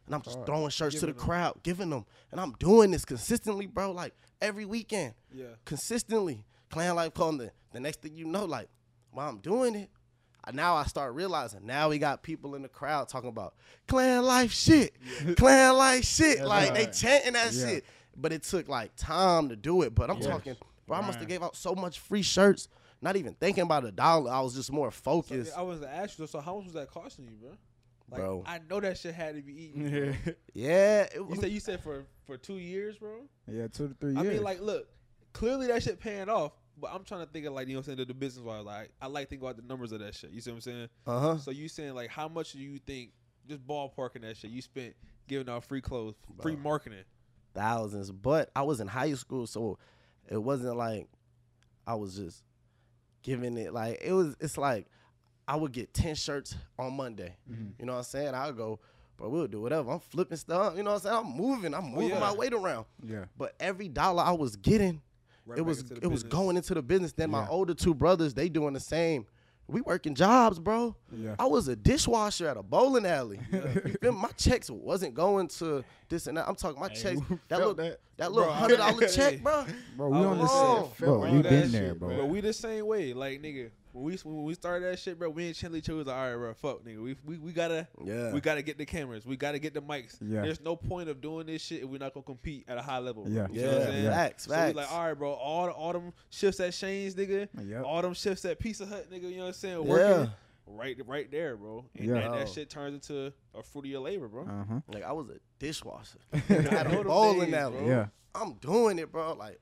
and 0.05 0.15
I'm 0.15 0.23
just 0.23 0.45
throwing 0.45 0.69
shirts 0.71 0.97
to 1.01 1.07
the 1.07 1.13
them. 1.13 1.17
crowd, 1.17 1.61
giving 1.63 1.91
them, 1.91 2.05
and 2.31 2.41
I'm 2.41 2.53
doing 2.59 2.91
this 2.91 3.05
consistently, 3.05 3.67
bro. 3.67 3.93
Like 3.93 4.15
every 4.43 4.67
weekend, 4.67 5.15
Yeah. 5.33 5.47
consistently. 5.65 6.45
Clan 6.71 6.95
Life 6.97 7.15
calling 7.15 7.39
the 7.39 7.51
the 7.73 7.81
next 7.81 8.03
thing 8.03 8.15
you 8.15 8.27
know, 8.27 8.45
like 8.45 8.69
while 9.13 9.29
I'm 9.29 9.39
doing 9.39 9.75
it, 9.75 9.91
now 10.53 10.77
I 10.77 10.85
start 10.85 11.15
realizing 11.15 11.67
now 11.67 11.89
we 11.89 11.99
got 11.99 12.23
people 12.23 12.55
in 12.55 12.63
the 12.63 12.69
crowd 12.69 13.09
talking 13.09 13.29
about 13.29 13.55
Clan 13.89 14.25
Life 14.25 14.53
shit, 14.53 14.95
Clan 15.37 15.77
Life 15.77 16.05
shit. 16.05 16.45
like 16.45 16.75
they 16.75 16.87
chanting 16.87 17.33
that 17.35 17.53
Yeah. 17.53 17.67
shit. 17.67 17.85
But 18.17 18.33
it 18.33 18.45
took 18.45 18.69
like 18.69 18.93
time 18.97 19.49
to 19.51 19.57
do 19.57 19.83
it. 19.83 19.95
But 19.95 20.09
I'm 20.11 20.17
Yes. 20.19 20.27
talking, 20.27 20.57
bro, 20.87 20.97
I 20.97 21.01
must 21.03 21.19
have 21.19 21.29
gave 21.29 21.43
out 21.43 21.55
so 21.57 21.75
much 21.75 21.99
free 21.99 22.23
shirts, 22.23 22.69
not 23.03 23.17
even 23.17 23.35
thinking 23.35 23.63
about 23.65 23.85
a 23.85 23.93
dollar. 23.93 24.31
I 24.31 24.41
was 24.41 24.55
just 24.55 24.73
more 24.73 24.91
So, 24.91 24.97
focused. 25.03 25.53
I 25.57 25.61
was 25.63 25.81
to 25.81 25.89
ask 25.89 26.19
you, 26.19 26.27
so 26.27 26.41
how 26.41 26.57
much 26.57 26.65
was 26.65 26.73
that 26.75 26.89
costing 26.91 27.27
you, 27.27 27.35
bro? 27.37 27.51
Like, 28.09 28.21
Bro. 28.21 28.45
I 28.47 28.61
know 28.71 28.79
that 28.81 28.97
shit 28.99 29.15
had 29.15 29.35
to 29.35 29.43
be 29.43 29.65
eaten. 29.65 29.89
Yeah. 30.25 30.33
yeah, 30.55 31.01
it 31.03 31.17
You 31.17 31.37
said 31.41 31.51
you 31.51 31.61
said 31.61 31.83
for 31.83 32.07
for 32.25 32.37
two 32.39 32.59
years, 32.59 32.97
bro. 32.99 33.23
Yeah, 33.49 33.67
two 33.69 33.89
to 33.89 33.95
three 33.95 34.15
I 34.17 34.23
years. 34.23 34.35
mean, 34.35 34.43
like, 34.45 34.61
look, 34.61 34.89
clearly 35.33 35.67
that 35.67 35.83
shit 35.83 35.99
paying 36.01 36.29
off. 36.29 36.53
But 36.79 36.91
I'm 36.93 37.05
trying 37.05 37.25
to 37.25 37.33
think 37.33 37.47
of 37.47 37.55
like 37.55 37.69
you 37.69 37.75
know 37.75 37.79
what 37.79 37.89
I'm 37.89 37.97
saying 37.97 37.99
the, 37.99 38.05
the 38.07 38.15
business 38.15 38.45
wise. 38.45 38.65
Like 38.65 38.91
I 39.01 39.07
like 39.07 39.29
thinking 39.29 39.47
about 39.47 39.57
the 39.57 39.63
numbers 39.63 39.93
of 39.93 40.01
that 40.01 40.15
shit. 40.15 40.31
You 40.31 40.41
see 40.41 40.51
what 40.51 40.57
I'm 40.57 40.61
saying? 40.61 40.89
uh 41.07 41.21
huh. 41.21 41.39
So 41.39 41.51
you 41.51 41.69
saying 41.69 41.95
like 41.95 42.11
how 42.11 42.29
much 42.29 42.53
do 42.53 42.59
you 42.59 42.79
think 42.79 43.11
just 43.49 43.67
ballparking 43.67 44.23
that 44.23 44.37
shit 44.37 44.51
you 44.51 44.61
spent 44.61 44.95
giving 45.29 45.49
out 45.49 45.65
free 45.65 45.81
clothes, 45.81 46.15
free 46.41 46.55
Bro. 46.55 46.63
marketing? 46.63 47.05
thousands. 47.57 48.13
But 48.13 48.51
I 48.55 48.63
was 48.63 48.81
in 48.81 48.87
high 48.87 49.15
school, 49.15 49.47
so 49.47 49.79
it 50.29 50.37
wasn't 50.37 50.77
like 50.77 51.09
I 51.87 51.95
was 51.95 52.17
just 52.17 52.45
giving 53.23 53.57
it 53.57 53.73
like 53.73 54.01
it 54.05 54.13
was. 54.13 54.37
It's 54.39 54.59
like 54.59 54.87
I 55.49 55.57
would 55.57 55.73
get 55.73 55.93
ten 55.93 56.15
shirts 56.15 56.55
on 56.79 56.95
Monday. 56.95 57.35
You 57.79 57.87
know 57.87 57.93
what 57.93 57.99
I'm 57.99 58.05
saying? 58.05 58.35
I'll 58.35 58.53
go, 58.53 58.79
bro. 59.17 59.29
We'll 59.29 59.47
do 59.49 59.61
whatever. 59.61 59.91
I'm 59.91 60.01
flipping 60.01 60.37
stuff. 60.37 60.75
You 60.77 60.83
know 60.83 60.93
what 60.93 61.07
I'm 61.07 61.11
saying? 61.11 61.17
I'm 61.17 61.37
moving. 61.37 61.75
I'm 61.75 61.91
moving 61.91 62.11
yeah. 62.11 62.21
my 62.21 62.35
weight 62.35 62.53
around. 62.53 62.87
yeah. 63.05 63.25
But 63.37 63.55
every 63.59 63.89
dollar 63.89 64.23
I 64.23 64.33
was 64.33 64.57
getting, 64.57 65.01
Right 65.47 65.59
it 65.59 65.63
was 65.63 65.81
it 65.83 66.01
the 66.03 66.09
was 66.09 66.23
going 66.23 66.57
into 66.57 66.75
the 66.75 66.83
business. 66.83 67.13
Then 67.13 67.31
my 67.31 67.47
older 67.49 67.75
two 67.75 67.95
brothers, 67.95 68.35
they 68.35 68.49
doing 68.49 68.75
the 68.75 68.81
same. 68.81 69.27
We 69.69 69.81
working 69.81 70.15
jobs, 70.15 70.61
bro. 70.61 70.95
Yeah. 71.11 71.35
I 71.41 71.47
was 71.47 71.67
a 71.67 71.75
dishwasher 71.75 72.47
at 72.49 72.57
a 72.57 72.63
bowling 72.63 73.05
alley. 73.05 73.41
You 73.53 73.97
feel 74.01 74.13
me? 74.13 74.19
my 74.21 74.29
checks 74.37 74.71
wasn't 74.71 75.15
going 75.15 75.49
to 75.49 75.85
this 76.09 76.29
and 76.29 76.37
that. 76.37 76.49
I'm 76.49 76.55
talking 76.55 76.81
my 76.81 76.87
checks. 76.89 77.21
That 77.49 77.59
felt 77.59 77.61
little 77.61 77.75
that. 77.75 78.01
that 78.17 78.31
little 78.33 78.45
Bro, 78.49 78.55
hundred 78.55 78.77
dollar 78.77 79.09
check, 79.17 79.43
bro. 79.43 79.65
Bro, 79.97 80.09
we 80.11 80.19
I 80.19 80.25
on 80.25 80.39
the 80.39 80.47
same. 80.47 80.85
say, 80.85 81.05
Bro, 81.05 81.21
felt 81.21 81.33
we 81.33 81.43
been 81.43 81.73
there, 81.73 81.95
bro. 81.97 82.09
bro. 82.09 82.17
Bro, 82.19 82.27
we 82.27 82.41
the 82.41 82.53
same 82.53 82.87
way. 82.87 83.13
Like 83.13 83.43
nigga, 83.43 83.71
when 83.97 84.05
we 84.05 84.17
when 84.25 84.45
we 84.45 84.55
started 84.55 84.85
that 84.93 84.99
shit, 84.99 85.19
bro, 85.19 85.31
we 85.31 85.47
and 85.47 85.55
Chandler 85.57 85.81
chose 85.81 86.07
like, 86.07 86.17
all 86.17 86.29
right, 86.31 86.37
bro, 86.37 86.55
fuck 86.55 86.85
nigga. 86.85 87.03
We 87.03 87.17
we, 87.25 87.39
we 87.39 87.53
gotta 87.53 87.89
Yeah. 88.05 88.33
we 88.33 88.41
gotta 88.41 88.63
get 88.63 88.77
the 88.79 88.85
cameras. 88.87 89.25
We 89.27 89.37
gotta 89.37 89.59
get 89.59 89.73
the 89.75 89.81
mics. 89.83 90.17
Yeah. 90.21 90.43
There's 90.43 90.61
no 90.61 90.77
point 90.77 91.09
of 91.09 91.21
doing 91.21 91.47
this 91.47 91.63
shit 91.63 91.83
if 91.83 91.89
we're 91.89 91.99
not 91.99 92.13
gonna 92.13 92.25
compete 92.25 92.65
at 92.69 92.77
a 92.79 92.83
high 92.83 92.99
level. 92.99 93.25
bro. 93.25 93.33
Yeah. 93.33 93.47
You 93.51 93.63
know 93.63 93.67
what 93.69 93.75
I'm 93.75 93.81
Yeah, 93.81 93.87
saying? 93.87 94.05
Yeah. 94.05 94.11
facts, 94.11 94.45
So 94.45 94.51
we 94.51 94.57
facts. 94.57 94.77
like, 94.77 94.93
all 94.93 95.05
right, 95.07 95.15
bro, 95.15 95.33
all 95.33 95.69
all 95.71 95.93
them 95.93 96.13
shifts 96.31 96.61
at 96.61 96.75
Shane's, 96.75 97.15
nigga. 97.15 97.49
Yep. 97.65 97.85
All 97.85 98.03
them 98.03 98.15
shifts 98.15 98.45
at 98.45 98.59
Pizza 98.59 98.85
Hut, 98.87 99.11
nigga. 99.11 99.23
You 99.31 99.37
know 99.39 99.43
what 99.43 99.47
I'm 99.49 99.53
saying? 99.55 99.75
Yeah. 99.87 99.93
Working 99.93 100.33
right, 100.67 100.97
right 101.07 101.31
there, 101.31 101.57
bro. 101.57 101.85
And 101.97 102.07
Yeah. 102.09 102.15
that, 102.15 102.33
that 102.33 102.49
Oh. 102.49 102.53
shit 102.53 102.69
turns 102.69 102.95
into 102.95 103.33
a 103.55 103.63
fruit 103.63 103.87
of 103.87 103.91
your 103.91 104.01
labor, 104.01 104.29
bro. 104.29 104.43
Uh 104.45 104.65
huh. 104.69 104.81
like 104.93 105.05
I 105.05 105.13
was 105.13 105.29
a 105.31 105.39
dishwasher 105.59 106.19
I 106.33 106.39
at 106.55 106.91
know 106.91 106.93
a 106.93 106.95
them 106.99 107.07
bowling 107.07 107.47
days, 107.53 107.55
alley. 107.55 107.79
bro. 107.79 107.87
Yeah. 107.87 108.07
I'm 108.35 108.55
doing 108.55 108.99
it, 108.99 109.11
bro. 109.11 109.33
Like 109.35 109.59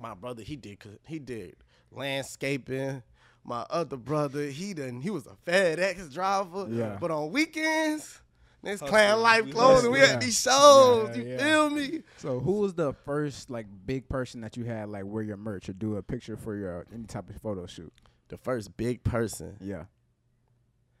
my 0.00 0.14
brother, 0.14 0.42
he 0.42 0.56
did 0.56 0.80
cause 0.80 0.92
he 1.06 1.18
did 1.18 1.56
landscaping. 1.90 3.02
My 3.44 3.64
other 3.70 3.96
brother, 3.96 4.46
he 4.46 4.74
done 4.74 5.00
he 5.00 5.10
was 5.10 5.26
a 5.26 5.36
FedEx 5.50 6.12
driver. 6.12 6.66
Yeah. 6.70 6.98
But 7.00 7.10
on 7.10 7.32
weekends, 7.32 8.20
this 8.62 8.80
Hustling. 8.80 8.90
clan 8.90 9.20
life 9.20 9.44
We 9.46 9.52
clothing, 9.52 9.90
we 9.92 9.98
hustling. 9.98 10.20
had 10.20 10.22
these 10.22 10.40
shows. 10.40 11.16
Yeah, 11.16 11.22
you 11.22 11.28
yeah. 11.30 11.38
feel 11.38 11.70
me? 11.70 12.02
So 12.18 12.38
who 12.40 12.52
was 12.60 12.74
the 12.74 12.92
first 12.92 13.48
like 13.50 13.66
big 13.86 14.08
person 14.08 14.42
that 14.42 14.56
you 14.56 14.64
had 14.64 14.88
like 14.90 15.04
wear 15.06 15.22
your 15.22 15.38
merch 15.38 15.68
or 15.68 15.72
do 15.72 15.96
a 15.96 16.02
picture 16.02 16.36
for 16.36 16.54
your 16.56 16.86
any 16.92 17.04
type 17.04 17.30
of 17.30 17.36
photo 17.40 17.66
shoot? 17.66 17.92
The 18.28 18.36
first 18.36 18.76
big 18.76 19.02
person, 19.02 19.56
Yeah. 19.60 19.84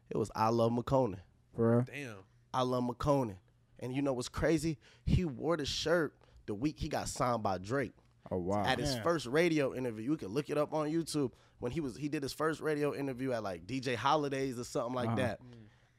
it 0.08 0.16
was 0.16 0.30
iLoveMakonnen. 0.30 1.18
For 1.54 1.70
real? 1.76 1.82
Damn. 1.82 2.16
iLoveMakonnen. 2.54 3.36
And 3.78 3.94
you 3.94 4.02
know 4.02 4.12
what's 4.12 4.28
crazy? 4.28 4.78
He 5.04 5.24
wore 5.24 5.56
the 5.56 5.64
shirt 5.66 6.14
the 6.46 6.54
week 6.54 6.78
he 6.78 6.88
got 6.88 7.08
signed 7.08 7.42
by 7.42 7.58
Drake. 7.58 7.92
Oh 8.30 8.36
wow. 8.38 8.64
at 8.64 8.78
his 8.78 8.94
Yeah. 8.94 9.02
first 9.02 9.26
radio 9.26 9.74
interview. 9.74 10.10
You 10.12 10.16
can 10.16 10.28
look 10.28 10.50
it 10.50 10.58
up 10.58 10.72
on 10.72 10.88
YouTube. 10.90 11.32
When 11.60 11.70
he 11.72 11.80
was 11.80 11.96
he 11.96 12.08
did 12.08 12.22
his 12.22 12.32
first 12.32 12.60
radio 12.60 12.94
interview 12.94 13.32
at 13.32 13.42
like 13.42 13.66
DJ 13.66 13.94
Holidays 13.94 14.58
or 14.58 14.64
something 14.64 14.94
like 14.94 15.08
Uh-huh. 15.08 15.16
that. 15.16 15.40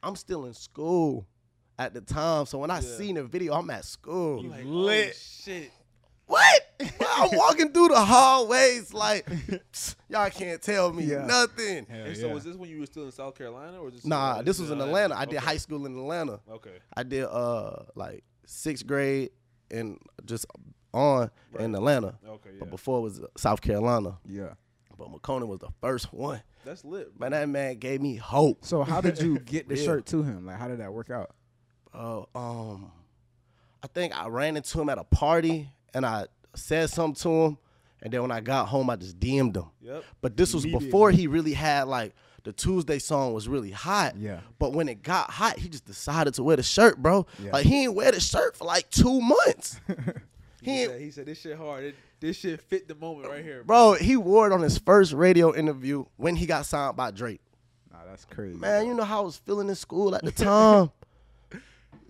I'm 0.02 0.16
still 0.16 0.44
in 0.46 0.54
school 0.54 1.26
at 1.78 1.94
the 1.94 2.00
time. 2.00 2.46
So 2.46 2.58
when 2.58 2.70
I 2.70 2.80
Yeah. 2.80 2.96
seen 2.96 3.14
the 3.14 3.24
video, 3.24 3.54
I'm 3.54 3.70
at 3.70 3.84
school. 3.84 4.42
You 4.42 4.50
like, 4.50 4.64
lit. 4.66 5.10
Oh, 5.14 5.18
shit. 5.18 5.70
What? 6.26 6.62
I'm 6.80 7.30
walking 7.36 7.72
through 7.72 7.88
the 7.88 8.00
hallways 8.04 8.92
like 8.94 9.26
y'all 10.08 10.30
can't 10.30 10.60
tell 10.62 10.92
me 10.92 11.04
Yeah. 11.04 11.26
nothing. 11.26 11.84
Hell 11.86 12.06
And 12.06 12.16
so 12.16 12.26
yeah. 12.28 12.32
was 12.34 12.44
this 12.44 12.56
when 12.56 12.70
you 12.70 12.80
were 12.80 12.86
still 12.86 13.04
in 13.04 13.12
South 13.12 13.34
Carolina 13.34 13.80
or 13.80 13.90
just 13.90 14.06
Nah, 14.06 14.40
this 14.42 14.58
was 14.58 14.70
in 14.70 14.80
Atlanta. 14.80 15.14
I 15.16 15.24
did 15.26 15.36
Okay. 15.36 15.44
high 15.46 15.56
school 15.58 15.84
in 15.86 15.96
Atlanta. 15.96 16.40
Okay. 16.50 16.78
I 16.96 17.02
did 17.02 17.24
uh 17.24 17.84
like 17.94 18.24
sixth 18.46 18.86
grade 18.86 19.30
and 19.70 19.98
just 20.24 20.46
on 20.94 21.30
in 21.58 21.74
Atlanta. 21.74 22.18
Okay. 22.26 22.50
Yeah. 22.54 22.58
But 22.60 22.70
before 22.70 22.98
it 22.98 23.02
was 23.02 23.20
South 23.36 23.60
Carolina. 23.60 24.18
yeah. 24.26 24.54
But 24.98 25.08
Makonnen 25.10 25.46
was 25.48 25.58
the 25.60 25.70
first 25.80 26.12
one. 26.12 26.42
That's 26.64 26.84
lit. 26.84 27.12
But 27.18 27.30
that 27.32 27.48
man 27.48 27.76
gave 27.78 28.00
me 28.00 28.16
hope. 28.16 28.64
So 28.64 28.82
how 28.82 29.00
did 29.00 29.20
you 29.20 29.38
get 29.44 29.68
the 29.68 29.76
Yeah. 29.76 29.84
shirt 29.84 30.06
to 30.06 30.22
him? 30.22 30.46
Like 30.46 30.58
how 30.58 30.68
did 30.68 30.78
that 30.80 30.92
work 30.92 31.10
out? 31.10 31.30
Oh, 31.94 32.26
um, 32.34 32.90
I 33.82 33.86
think 33.88 34.16
I 34.18 34.28
ran 34.28 34.56
into 34.56 34.80
him 34.80 34.88
at 34.88 34.98
a 34.98 35.04
party 35.04 35.68
and 35.92 36.06
I 36.06 36.26
said 36.54 36.88
something 36.90 37.20
to 37.22 37.28
him, 37.30 37.58
and 38.02 38.12
then 38.12 38.22
when 38.22 38.30
I 38.30 38.40
got 38.40 38.68
home, 38.68 38.88
I 38.90 38.96
just 38.96 39.18
DM'd 39.18 39.56
him. 39.56 39.66
Yep. 39.80 40.04
But 40.20 40.36
this 40.36 40.54
was 40.54 40.64
before 40.64 41.10
he 41.10 41.26
really 41.26 41.52
had 41.52 41.88
like 41.88 42.14
the 42.44 42.52
Tuesday 42.52 42.98
song 42.98 43.32
was 43.34 43.46
really 43.48 43.70
hot. 43.70 44.16
Yeah. 44.16 44.40
But 44.58 44.72
when 44.72 44.88
it 44.88 45.02
got 45.02 45.30
hot, 45.30 45.58
he 45.58 45.68
just 45.68 45.84
decided 45.84 46.34
to 46.34 46.42
wear 46.42 46.56
the 46.56 46.62
shirt, 46.62 46.96
bro. 47.00 47.26
Yeah. 47.42 47.52
Like 47.52 47.66
he 47.66 47.82
ain't 47.84 47.94
wear 47.94 48.10
the 48.12 48.20
shirt 48.20 48.56
for 48.56 48.64
like 48.64 48.88
two 48.90 49.20
months. 49.20 49.80
He, 50.62 50.70
he 50.78 50.86
said, 50.86 51.00
he 51.00 51.10
said 51.10 51.26
this 51.26 51.40
shit 51.40 51.56
hard. 51.56 51.84
It, 51.84 51.94
this 52.20 52.36
shit 52.38 52.60
fit 52.60 52.86
the 52.88 52.94
moment 52.94 53.28
right 53.28 53.44
here, 53.44 53.64
bro, 53.64 53.94
he 53.94 54.16
wore 54.16 54.46
it 54.46 54.52
on 54.52 54.62
his 54.62 54.78
first 54.78 55.12
radio 55.12 55.54
interview 55.54 56.04
when 56.16 56.36
he 56.36 56.46
got 56.46 56.66
signed 56.66 56.96
by 56.96 57.10
Drake. 57.10 57.40
Nah, 57.92 57.98
that's 58.08 58.24
crazy. 58.24 58.56
Man, 58.58 58.86
you 58.86 58.94
know 58.94 59.02
how 59.04 59.22
I 59.22 59.24
was 59.24 59.36
feeling 59.36 59.68
in 59.68 59.74
school 59.74 60.14
at 60.14 60.24
the 60.24 60.30
time. 60.30 60.90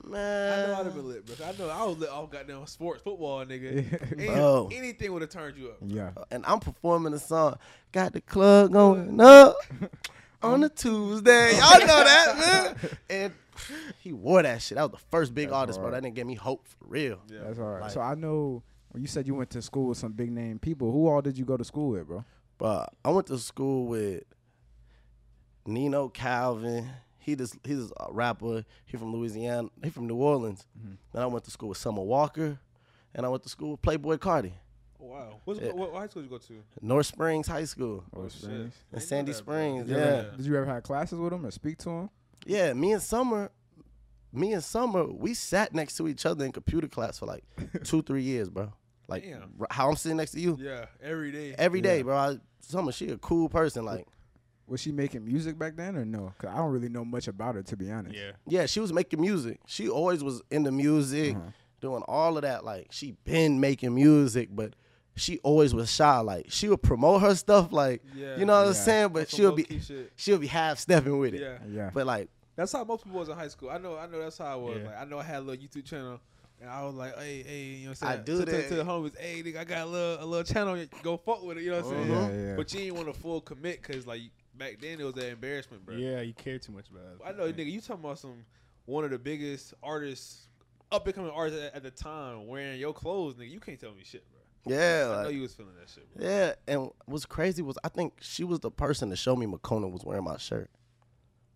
Man, 0.04 0.52
I 0.64 0.66
know 0.66 0.80
I'd 0.80 0.84
have 0.86 0.94
been 0.94 1.08
lit, 1.08 1.24
bro. 1.24 1.46
I 1.46 1.52
know 1.58 1.68
I 1.70 1.84
was 1.84 1.96
lit 1.98 2.10
off 2.10 2.30
goddamn 2.30 2.66
sports 2.66 3.02
football, 3.02 3.44
nigga. 3.46 4.12
Any- 4.18 4.26
Bro. 4.26 4.68
anything 4.72 5.12
would 5.12 5.22
have 5.22 5.30
turned 5.30 5.56
you 5.56 5.68
up. 5.70 5.76
Yeah. 5.86 6.10
and 6.30 6.44
I'm 6.46 6.60
performing 6.60 7.12
the 7.12 7.18
song. 7.18 7.56
Got 7.92 8.12
the 8.12 8.20
club 8.20 8.72
going 8.72 9.18
up 9.20 9.56
on 10.42 10.64
a 10.64 10.68
Tuesday. 10.68 11.52
Y'all 11.52 11.80
know 11.80 12.04
that, 12.04 12.36
man. 12.38 12.90
And 13.10 13.32
he 14.00 14.12
wore 14.12 14.42
that 14.42 14.62
shit. 14.62 14.76
That 14.76 14.90
was 14.90 15.00
the 15.00 15.06
first 15.10 15.34
big 15.34 15.48
That's 15.48 15.56
artist, 15.56 15.80
bro. 15.80 15.90
That 15.90 16.02
didn't 16.02 16.14
give 16.16 16.26
me 16.26 16.34
hope 16.34 16.66
for 16.66 16.86
real. 16.86 17.20
Yeah. 17.28 17.40
That's 17.44 17.58
all 17.58 17.66
right. 17.66 17.82
Like- 17.82 17.90
so 17.90 18.00
I 18.00 18.14
know 18.14 18.62
when 18.90 19.02
you 19.02 19.08
said 19.08 19.26
you 19.26 19.34
went 19.34 19.50
to 19.50 19.62
school 19.62 19.88
with 19.88 19.98
some 19.98 20.12
big 20.12 20.30
name 20.32 20.58
people. 20.58 20.90
Who 20.90 21.06
all 21.08 21.22
did 21.22 21.38
you 21.38 21.44
go 21.44 21.56
to 21.56 21.64
school 21.64 21.90
with, 21.90 22.06
bro? 22.06 22.24
But 22.58 22.92
I 23.04 23.10
went 23.10 23.26
to 23.28 23.38
school 23.38 23.86
with 23.86 24.24
Nino 25.66 26.08
Calvin. 26.08 26.88
He 27.18 27.36
just 27.36 27.56
he's 27.64 27.92
a 28.00 28.12
rapper. 28.12 28.64
He 28.86 28.96
from 28.96 29.12
Louisiana. 29.12 29.68
He 29.82 29.90
from 29.90 30.06
New 30.06 30.16
Orleans. 30.16 30.66
Mm-hmm. 30.78 30.94
Then 31.12 31.22
I 31.22 31.26
went 31.26 31.44
to 31.44 31.50
school 31.50 31.68
with 31.68 31.78
Summer 31.78 32.02
Walker, 32.02 32.58
and 33.14 33.24
I 33.24 33.28
went 33.28 33.42
to 33.44 33.48
school 33.48 33.72
with 33.72 33.82
Playboi 33.82 34.18
Carti. 34.18 34.52
Wow. 35.02 35.40
What's, 35.44 35.60
Yeah. 35.60 35.72
what, 35.72 35.92
what 35.92 36.00
high 36.00 36.06
school 36.08 36.22
did 36.22 36.30
you 36.30 36.38
go 36.38 36.44
to? 36.46 36.62
North 36.80 37.06
Springs 37.06 37.46
High 37.48 37.64
School. 37.64 38.04
Oh, 38.14 38.28
shit. 38.28 38.40
Springs. 38.42 38.74
I 38.92 38.96
In 38.96 39.00
Sandy 39.02 39.32
that. 39.32 39.38
Springs, 39.38 39.86
Did 39.86 39.90
you, 39.90 39.96
yeah. 39.96 40.02
ever, 40.08 40.36
did 40.36 40.46
you 40.46 40.56
ever 40.56 40.66
have 40.66 40.82
classes 40.84 41.18
with 41.18 41.32
him 41.32 41.44
or 41.44 41.50
speak 41.50 41.78
to 41.78 41.90
him? 41.90 42.10
Yeah, 42.46 42.72
me 42.72 42.92
and 42.92 43.02
Summer, 43.02 43.50
me 44.32 44.52
and 44.52 44.62
Summer, 44.64 45.04
we 45.04 45.34
sat 45.34 45.74
next 45.74 45.96
to 45.96 46.08
each 46.08 46.24
other 46.26 46.44
in 46.44 46.52
computer 46.52 46.88
class 46.88 47.18
for 47.18 47.26
like 47.26 47.44
two, 47.84 48.02
three 48.02 48.22
years, 48.22 48.48
bro. 48.48 48.72
Like 49.08 49.24
Damn. 49.24 49.52
how 49.70 49.90
I'm 49.90 49.96
sitting 49.96 50.16
next 50.16 50.32
to 50.32 50.40
you 50.40 50.56
Yeah, 50.60 50.86
every 51.02 51.32
day. 51.32 51.54
every 51.58 51.80
day, 51.80 51.98
Yeah. 51.98 52.02
bro. 52.04 52.16
I, 52.16 52.36
Summer, 52.60 52.92
she 52.92 53.08
a 53.10 53.18
cool 53.18 53.48
person. 53.48 53.84
Like, 53.84 54.06
Was 54.68 54.80
she 54.80 54.92
making 54.92 55.24
music 55.24 55.58
back 55.58 55.74
then 55.76 55.96
or 55.96 56.04
no? 56.04 56.32
Cause 56.38 56.50
I 56.50 56.56
don't 56.58 56.70
really 56.70 56.88
know 56.88 57.04
much 57.04 57.26
about 57.28 57.56
her 57.56 57.62
to 57.64 57.76
be 57.76 57.90
honest. 57.90 58.14
Yeah. 58.14 58.30
yeah, 58.46 58.66
she 58.66 58.78
was 58.80 58.92
making 58.92 59.20
music. 59.20 59.58
She 59.66 59.88
always 59.88 60.22
was 60.22 60.40
into 60.50 60.70
music, 60.70 61.34
Uh-huh. 61.36 61.50
doing 61.80 62.02
all 62.08 62.36
of 62.36 62.42
that. 62.42 62.64
Like, 62.64 62.88
she 62.92 63.16
been 63.24 63.58
making 63.60 63.94
music, 63.94 64.48
but 64.52 64.74
she 65.14 65.38
always 65.40 65.74
was 65.74 65.90
shy. 65.90 66.18
Like, 66.20 66.46
she 66.48 66.68
would 66.68 66.82
promote 66.82 67.20
her 67.22 67.34
stuff, 67.34 67.72
like, 67.72 68.02
Yeah. 68.14 68.36
you 68.36 68.44
know 68.44 68.58
what 68.58 68.68
I'm 68.68 68.74
saying? 68.74 69.08
But 69.10 69.28
Some 69.28 69.36
she'll 69.38 69.52
be, 69.52 69.64
shit. 69.80 70.12
she'll 70.16 70.38
be 70.38 70.46
half 70.46 70.78
stepping 70.78 71.18
with 71.18 71.34
it. 71.34 71.40
Yeah. 71.40 71.58
Yeah. 71.70 71.90
But 71.92 72.06
like, 72.06 72.28
That's 72.56 72.72
how 72.72 72.84
most 72.84 73.04
people 73.04 73.18
was 73.20 73.28
in 73.28 73.36
high 73.36 73.48
school. 73.48 73.70
I 73.70 73.78
know. 73.78 73.96
I 73.96 74.06
know. 74.06 74.18
That's 74.20 74.38
how 74.38 74.46
I 74.46 74.54
was. 74.56 74.78
Yeah. 74.78 74.86
Like 74.86 74.98
I 75.00 75.04
know 75.04 75.18
I 75.18 75.22
had 75.22 75.38
a 75.38 75.40
little 75.40 75.64
YouTube 75.64 75.84
channel, 75.84 76.20
and 76.60 76.70
I 76.70 76.84
was 76.84 76.94
like, 76.94 77.16
hey, 77.18 77.42
hey, 77.42 77.62
you 77.62 77.84
know, 77.86 77.90
what 77.90 78.02
I'm 78.02 78.08
I 78.08 78.12
saying? 78.14 78.24
do 78.24 78.38
to, 78.40 78.44
to- 78.44 78.50
that. 78.52 78.68
to 78.68 78.74
the 78.76 78.84
homies. 78.84 79.18
Hey, 79.18 79.42
nigga, 79.42 79.58
I 79.58 79.64
got 79.64 79.86
a 79.86 79.90
little, 79.90 80.24
a 80.24 80.26
little 80.26 80.44
channel. 80.44 80.84
Go 81.02 81.16
fuck 81.16 81.42
with 81.42 81.58
it. 81.58 81.64
You 81.64 81.70
know 81.72 81.80
what 81.82 81.86
I'm 81.86 81.90
saying? 82.04 82.10
Uh-huh. 82.16 82.28
Yeah, 82.32 82.46
yeah. 82.48 82.56
But 82.56 82.72
you 82.74 82.80
ain't 82.80 82.94
want 82.94 83.12
to 83.12 83.18
full 83.20 83.40
commit 83.40 83.82
because 83.82 84.06
like 84.06 84.22
back 84.58 84.78
then 84.80 85.00
it 85.00 85.04
was 85.04 85.16
an 85.16 85.24
embarrassment, 85.30 85.84
bro. 85.84 85.96
Yeah, 85.96 86.20
you 86.20 86.34
care 86.34 86.58
too 86.58 86.72
much 86.72 86.88
about 86.90 87.02
it. 87.02 87.20
I 87.26 87.32
know, 87.32 87.50
nigga. 87.52 87.70
You 87.70 87.80
talking 87.80 88.04
about 88.04 88.18
some 88.18 88.44
one 88.84 89.04
of 89.04 89.10
the 89.10 89.18
biggest 89.18 89.74
artists, 89.82 90.48
up 90.90 91.06
and 91.06 91.14
coming 91.14 91.30
artists 91.34 91.60
at, 91.62 91.74
at 91.76 91.82
the 91.82 91.90
time 91.90 92.46
wearing 92.46 92.78
your 92.78 92.92
clothes, 92.92 93.34
nigga. 93.36 93.50
You 93.50 93.60
can't 93.60 93.80
tell 93.80 93.92
me 93.92 94.02
shit, 94.04 94.22
bro. 94.30 94.40
Yeah, 94.64 95.16
I 95.18 95.22
know 95.24 95.28
you 95.28 95.42
was 95.42 95.54
feeling 95.54 95.72
that 95.80 95.88
shit, 95.90 96.14
bro. 96.14 96.24
yeah. 96.28 96.52
And 96.68 96.90
what's 97.06 97.26
crazy 97.26 97.62
was 97.62 97.76
I 97.82 97.88
think 97.88 98.14
she 98.20 98.44
was 98.44 98.60
the 98.60 98.70
person 98.70 99.10
to 99.10 99.16
show 99.16 99.34
me 99.34 99.46
Makonnen 99.46 99.90
was 99.90 100.04
wearing 100.04 100.24
my 100.24 100.36
shirt. 100.36 100.70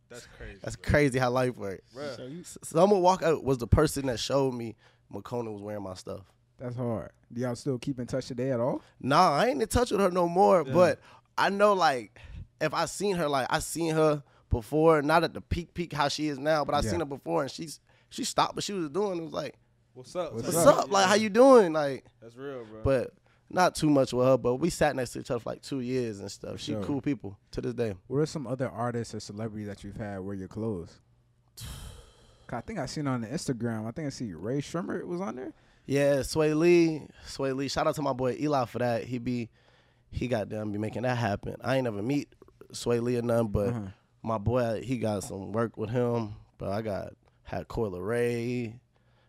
That's 0.09 0.27
crazy. 0.37 0.59
That's 0.63 0.77
bro. 0.77 0.91
crazy 0.91 1.19
how 1.19 1.31
life 1.31 1.57
works. 1.57 1.93
Bruh. 1.95 2.17
So 2.17 2.27
you, 2.27 2.43
Summer 2.63 2.97
Walker 2.99 3.39
was 3.39 3.59
the 3.59 3.67
person 3.67 4.07
that 4.07 4.19
showed 4.19 4.55
me 4.55 4.77
Makonnen 5.13 5.53
was 5.53 5.63
wearing 5.63 5.83
my 5.83 5.95
stuff. 5.95 6.21
That's 6.59 6.77
hard. 6.77 7.11
Do 7.33 7.41
y'all 7.41 7.55
still 7.57 7.79
keep 7.79 7.99
in 7.99 8.07
touch 8.07 8.27
today 8.27 8.51
at 8.51 8.61
all? 8.61 8.83
Nah, 9.01 9.33
I 9.33 9.49
ain't 9.49 9.61
in 9.61 9.69
touch 9.69 9.91
with 9.91 10.01
her 10.01 10.11
no 10.11 10.29
more. 10.29 10.65
Yeah. 10.67 10.73
But 10.73 11.01
I 11.37 11.51
know 11.51 11.75
like 11.75 12.19
if 12.61 12.73
I 12.73 12.87
seen 12.87 13.17
her, 13.17 13.29
like 13.29 13.47
I 13.51 13.59
seen 13.59 13.95
her 13.95 14.23
before, 14.49 15.03
not 15.03 15.23
at 15.25 15.35
the 15.35 15.41
peak 15.41 15.75
peak 15.75 15.93
how 15.93 16.09
she 16.09 16.29
is 16.29 16.39
now, 16.39 16.65
but 16.65 16.75
I 16.75 16.81
Yeah. 16.81 16.91
seen 16.91 17.01
her 17.01 17.07
before 17.07 17.43
and 17.43 17.51
she's 17.51 17.81
she 18.09 18.25
stopped 18.25 18.55
what 18.55 18.65
she 18.65 18.73
was 18.73 18.89
doing. 18.89 19.19
It 19.19 19.25
was 19.25 19.33
like, 19.33 19.57
What's 19.97 20.15
up? 20.15 20.35
What's 20.35 20.47
What's 20.49 20.65
type 20.65 20.77
up? 20.79 20.91
Like 20.91 21.07
how 21.07 21.15
you 21.15 21.31
doing? 21.31 21.73
Like 21.73 22.05
That's 22.21 22.37
real, 22.37 22.65
bro. 22.65 22.83
but 22.85 23.15
not 23.49 23.75
too 23.75 23.89
much 23.89 24.13
with 24.13 24.27
her, 24.27 24.37
but 24.37 24.57
we 24.57 24.69
sat 24.69 24.95
next 24.95 25.13
to 25.13 25.21
each 25.21 25.31
other 25.31 25.41
for 25.41 25.51
like 25.51 25.63
two 25.63 25.81
years 25.81 26.21
and 26.21 26.31
stuff. 26.31 26.61
She 26.61 26.73
Sure. 26.73 26.83
cool 26.85 27.01
people 27.01 27.39
to 27.53 27.61
this 27.63 27.73
day. 27.75 27.95
What 28.07 28.19
are 28.19 28.27
some 28.27 28.47
other 28.47 28.69
artists 28.69 29.15
or 29.15 29.21
celebrities 29.21 29.69
that 29.69 29.83
you've 29.85 29.97
had 29.97 30.19
wear 30.21 30.35
your 30.35 30.49
clothes? 30.49 31.01
'Cause 31.57 32.59
I 32.59 32.61
think 32.61 32.79
I 32.79 32.87
seen 32.87 33.07
on 33.07 33.23
the 33.23 33.29
Instagram. 33.29 33.87
I 33.87 33.91
think 33.91 34.07
I 34.07 34.11
see 34.11 34.35
Rae 34.35 34.61
Sremmurd 34.61 35.05
was 35.07 35.21
on 35.23 35.37
there. 35.37 35.53
Yeah, 35.87 36.17
Swae 36.17 36.55
Lee, 36.57 37.07
Swae 37.27 37.57
Lee. 37.57 37.69
Shout 37.69 37.87
out 37.87 37.95
to 37.95 38.03
my 38.03 38.13
boy 38.13 38.37
Eli 38.39 38.65
for 38.67 38.79
that. 38.81 39.05
He 39.05 39.19
be, 39.19 39.49
he 40.11 40.29
got 40.29 40.49
them 40.51 40.73
be 40.73 40.79
making 40.79 41.03
that 41.03 41.17
happen. 41.17 41.57
I 41.63 41.77
ain't 41.77 41.85
never 41.85 42.03
meet 42.03 42.29
Swae 42.73 43.01
Lee 43.01 43.17
or 43.17 43.23
none, 43.23 43.47
but 43.49 43.69
Uh-huh. 43.71 43.81
my 44.23 44.37
boy, 44.39 44.83
he 44.85 44.99
got 44.99 45.23
some 45.25 45.53
work 45.53 45.77
with 45.79 45.91
him. 45.91 46.35
But 46.59 46.71
I 46.73 46.83
got 46.83 47.15
had 47.45 47.69
Coi 47.69 47.89
Leray, 47.89 48.79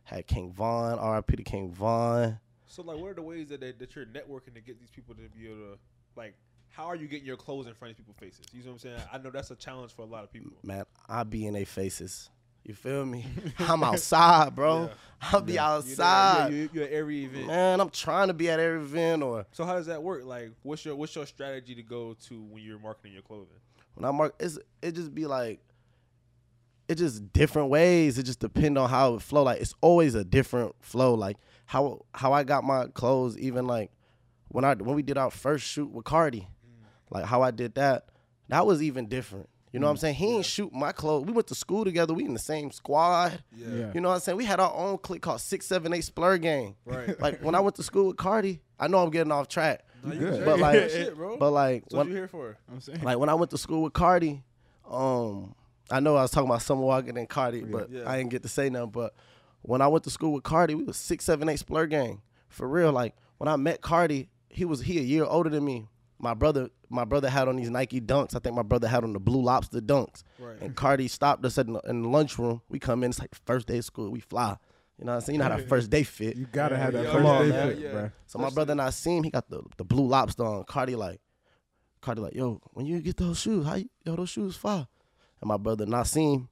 had 0.07 0.25
King 0.25 0.51
Von, 0.53 0.97
R.I.P. 0.99 1.35
to 1.35 1.43
King 1.43 1.69
Von. 1.71 2.39
So 2.65 2.81
like, 2.81 2.97
what 2.97 3.11
are 3.11 3.13
the 3.13 3.21
ways 3.21 3.49
that 3.49 3.59
they, 3.61 3.73
that 3.73 3.95
you're 3.95 4.05
networking 4.05 4.53
to 4.55 4.61
get 4.61 4.79
these 4.79 4.89
people 4.89 5.13
to 5.15 5.21
be 5.37 5.47
able 5.47 5.55
to 5.73 5.77
like? 6.15 6.33
How 6.69 6.85
are 6.85 6.95
you 6.95 7.07
getting 7.07 7.25
your 7.25 7.37
clothes 7.37 7.65
in 7.67 7.73
front 7.73 7.91
of 7.91 7.97
people's 7.97 8.17
faces? 8.17 8.45
You 8.53 8.61
know 8.61 8.67
what 8.67 8.73
I'm 8.73 8.79
saying? 8.79 8.99
I 9.11 9.17
know 9.17 9.31
that's 9.31 9.51
a 9.51 9.55
challenge 9.55 9.93
for 9.93 10.03
a 10.03 10.05
lot 10.05 10.23
of 10.23 10.31
people. 10.31 10.51
Man, 10.63 10.85
I 11.09 11.23
be 11.23 11.45
in 11.47 11.53
their 11.55 11.65
faces. 11.65 12.29
You 12.63 12.73
feel 12.73 13.05
me? 13.05 13.25
I'm 13.59 13.83
outside, 13.83 14.53
bro. 14.55 14.83
Yeah. 14.83 14.89
I'll 15.21 15.41
be 15.41 15.53
You're 15.53 15.61
there- 15.61 15.65
outside. 15.69 16.53
yeah, 16.53 16.57
you, 16.57 16.69
you're 16.73 16.83
at 16.83 16.91
every 16.91 17.25
event. 17.25 17.47
Man, 17.47 17.79
I'm 17.81 17.89
trying 17.89 18.27
to 18.27 18.33
be 18.33 18.49
at 18.49 18.59
every 18.59 18.81
event 18.81 19.23
or 19.23 19.45
So 19.51 19.65
how 19.65 19.73
does 19.75 19.87
that 19.87 20.03
work? 20.03 20.25
Like, 20.25 20.51
what's 20.63 20.85
your 20.85 20.95
what's 20.95 21.15
your 21.15 21.25
strategy 21.25 21.73
to 21.75 21.81
go 21.83 22.15
to 22.27 22.43
when 22.43 22.61
you're 22.63 22.79
marketing 22.79 23.13
your 23.13 23.23
clothing? 23.23 23.47
when 23.95 24.05
I 24.05 24.11
mark, 24.11 24.35
it's 24.39 24.59
it 24.81 24.91
just 24.93 25.15
be 25.15 25.25
like, 25.25 25.59
it 26.87 26.95
just 26.95 27.31
different 27.33 27.69
ways. 27.69 28.17
It 28.17 28.23
just 28.23 28.39
depend 28.39 28.77
on 28.77 28.89
how 28.89 29.15
it 29.15 29.21
flow. 29.21 29.43
Like 29.43 29.61
it's 29.61 29.75
always 29.81 30.15
a 30.15 30.23
different 30.23 30.75
flow. 30.79 31.13
Like 31.13 31.37
how 31.65 32.05
how 32.13 32.33
I 32.33 32.43
got 32.43 32.63
my 32.63 32.85
clothes. 32.87 33.37
Even 33.37 33.67
like 33.67 33.91
when 34.49 34.63
I 34.65 34.73
when 34.75 34.95
we 34.95 35.03
did 35.03 35.17
our 35.17 35.31
first 35.31 35.65
shoot 35.65 35.91
with 35.91 36.05
Carti, 36.05 36.47
like 37.09 37.25
how 37.25 37.41
I 37.41 37.51
did 37.51 37.75
that. 37.75 38.05
That 38.49 38.65
was 38.65 38.81
even 38.81 39.07
different. 39.07 39.49
You 39.73 39.81
know 39.81 39.87
what 39.87 39.91
I'm 39.91 39.97
saying? 39.97 40.15
He 40.15 40.35
ain't 40.37 40.45
shoot 40.45 40.73
my 40.73 40.93
clothes. 40.93 41.25
We 41.25 41.33
went 41.33 41.47
to 41.47 41.55
school 41.55 41.83
together. 41.83 42.13
We 42.13 42.23
in 42.23 42.33
the 42.33 42.39
same 42.39 42.71
squad. 42.71 43.43
Yeah. 43.55 43.91
You 43.93 44.01
know 44.01 44.09
what 44.09 44.15
I'm 44.15 44.21
saying? 44.21 44.37
We 44.37 44.45
had 44.45 44.59
our 44.61 44.73
own 44.73 44.97
clique 44.97 45.21
called 45.21 45.41
Six 45.41 45.65
Seven 45.65 45.93
Eight 45.93 46.03
Splur 46.03 46.41
Gang. 46.41 46.75
Right. 46.85 47.19
Like 47.19 47.43
when 47.43 47.53
I 47.53 47.59
went 47.59 47.75
to 47.75 47.83
school 47.83 48.07
with 48.07 48.15
Carti, 48.15 48.61
I 48.79 48.87
know 48.87 48.99
I'm 48.99 49.09
getting 49.09 49.31
off 49.31 49.49
track. 49.49 49.85
No, 50.03 50.15
good. 50.15 50.45
But 50.45 50.59
like, 50.59 50.79
good 50.79 50.91
shit, 50.91 51.15
bro. 51.15 51.37
but 51.37 51.51
like, 51.51 51.83
so 51.91 51.97
when, 51.97 52.07
what 52.07 52.11
you 52.11 52.17
here 52.17 52.27
for? 52.27 52.57
I'm 52.71 52.79
saying. 52.79 53.01
like 53.01 53.17
when 53.17 53.29
I 53.29 53.33
went 53.33 53.51
to 53.51 53.57
school 53.57 53.83
with 53.83 53.93
Carti, 53.93 54.41
um, 54.89 55.53
I 55.89 55.99
know 55.99 56.15
I 56.15 56.21
was 56.23 56.31
talking 56.31 56.49
about 56.49 56.61
Summer 56.61 56.81
Walker 56.81 57.09
and 57.09 57.29
Carti, 57.29 57.69
but 57.69 57.89
Yeah. 57.89 58.09
I 58.09 58.17
didn't 58.17 58.31
get 58.31 58.43
to 58.43 58.49
say 58.49 58.69
nothing. 58.69 58.91
But 58.91 59.13
when 59.61 59.81
I 59.81 59.87
went 59.87 60.03
to 60.05 60.09
school 60.09 60.33
with 60.33 60.43
Carti, 60.43 60.75
we 60.75 60.83
was 60.83 60.97
six, 60.97 61.23
seven, 61.25 61.47
eight 61.49 61.63
Splur 61.65 61.89
gang 61.89 62.21
for 62.49 62.67
real. 62.67 62.91
Like 62.91 63.15
when 63.37 63.47
I 63.47 63.55
met 63.55 63.81
Carti, 63.81 64.27
he 64.49 64.65
was 64.65 64.81
he 64.81 64.97
a 64.97 65.01
year 65.01 65.23
older 65.25 65.49
than 65.49 65.63
me. 65.63 65.87
My 66.19 66.33
brother, 66.33 66.69
my 66.89 67.05
brother 67.05 67.29
had 67.29 67.47
on 67.47 67.57
these 67.57 67.69
Nike 67.69 68.01
Dunks. 68.01 68.35
I 68.35 68.39
think 68.39 68.55
my 68.55 68.63
brother 68.63 68.87
had 68.87 69.03
on 69.03 69.13
the 69.13 69.19
Blue 69.19 69.41
Lobster 69.41 69.79
Dunks. 69.79 70.23
Right. 70.39 70.59
And 70.61 70.75
Carti 70.75 71.07
stopped 71.09 71.45
us 71.45 71.57
in 71.59 71.73
the, 71.73 71.79
in 71.81 72.01
the 72.01 72.09
lunchroom. 72.09 72.61
We 72.69 72.79
come 72.79 73.03
in, 73.03 73.11
it's 73.11 73.19
like 73.19 73.35
first 73.45 73.67
day 73.67 73.77
of 73.77 73.85
school. 73.85 74.09
We 74.09 74.19
fly. 74.21 74.57
You 74.97 75.05
know 75.05 75.11
what 75.11 75.15
I'm 75.17 75.21
saying? 75.21 75.35
You 75.35 75.43
know 75.43 75.51
how 75.51 75.57
that 75.57 75.69
first 75.69 75.91
day 75.91 76.01
fit. 76.01 76.35
You 76.35 76.47
gotta 76.51 76.75
have 76.75 76.93
that 76.93 77.03
Yeah, 77.03 77.11
first 77.11 77.17
come 77.17 77.25
on, 77.27 77.43
day 77.43 77.49
man. 77.51 77.67
fit, 77.69 77.77
Yeah. 77.79 77.91
bro. 77.91 78.11
So 78.25 78.39
my 78.39 78.49
brother 78.49 78.71
and 78.71 78.81
I 78.81 78.89
seen 78.89 79.19
him. 79.19 79.23
He 79.25 79.29
got 79.29 79.47
the, 79.47 79.61
the 79.77 79.83
blue 79.85 80.07
lobster 80.07 80.43
on. 80.43 80.63
Carti 80.63 80.97
like, 80.97 81.21
Carti 82.01 82.17
like, 82.17 82.33
yo, 82.33 82.61
when 82.73 82.87
you 82.87 82.99
get 82.99 83.17
those 83.17 83.39
shoes, 83.39 83.65
how 83.67 83.75
you, 83.75 83.87
yo 84.03 84.15
those 84.15 84.29
shoes 84.29 84.55
fire? 84.55 84.87
And 85.41 85.47
my 85.47 85.57
brother 85.57 85.85
Nassim, 85.85 86.47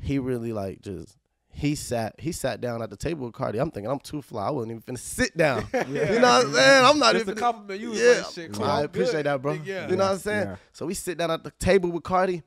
he 0.00 0.18
really 0.18 0.52
like 0.52 0.82
just 0.82 1.16
he 1.52 1.74
sat 1.74 2.14
he 2.18 2.30
sat 2.32 2.60
down 2.60 2.80
at 2.82 2.90
the 2.90 2.96
table 2.96 3.26
with 3.26 3.34
Carti. 3.34 3.60
I'm 3.60 3.70
thinking 3.70 3.90
I'm 3.90 3.98
too 3.98 4.22
fly. 4.22 4.46
I 4.46 4.50
wasn't 4.50 4.72
even 4.72 4.82
finna 4.82 4.98
sit 4.98 5.36
down. 5.36 5.66
You 5.88 5.94
know 5.94 6.20
what 6.20 6.46
I'm 6.46 6.52
saying? 6.54 6.84
I'm 6.84 6.98
not 6.98 7.12
Just 7.14 7.24
even 7.24 7.34
to 7.34 7.40
compliment 7.40 7.80
you. 7.80 7.92
Yeah, 7.94 8.02
Yeah. 8.02 8.18
Like, 8.22 8.32
shit, 8.32 8.52
cool, 8.52 8.64
I 8.64 8.82
appreciate 8.82 9.12
good. 9.14 9.26
that, 9.26 9.42
bro. 9.42 9.52
Yeah. 9.54 9.88
You 9.90 9.96
know 9.96 10.04
what 10.04 10.12
I'm 10.12 10.18
saying? 10.18 10.46
Yeah. 10.48 10.56
So 10.72 10.86
we 10.86 10.94
sit 10.94 11.18
down 11.18 11.30
at 11.30 11.42
the 11.42 11.50
table 11.52 11.90
with 11.90 12.04
Carti, 12.04 12.42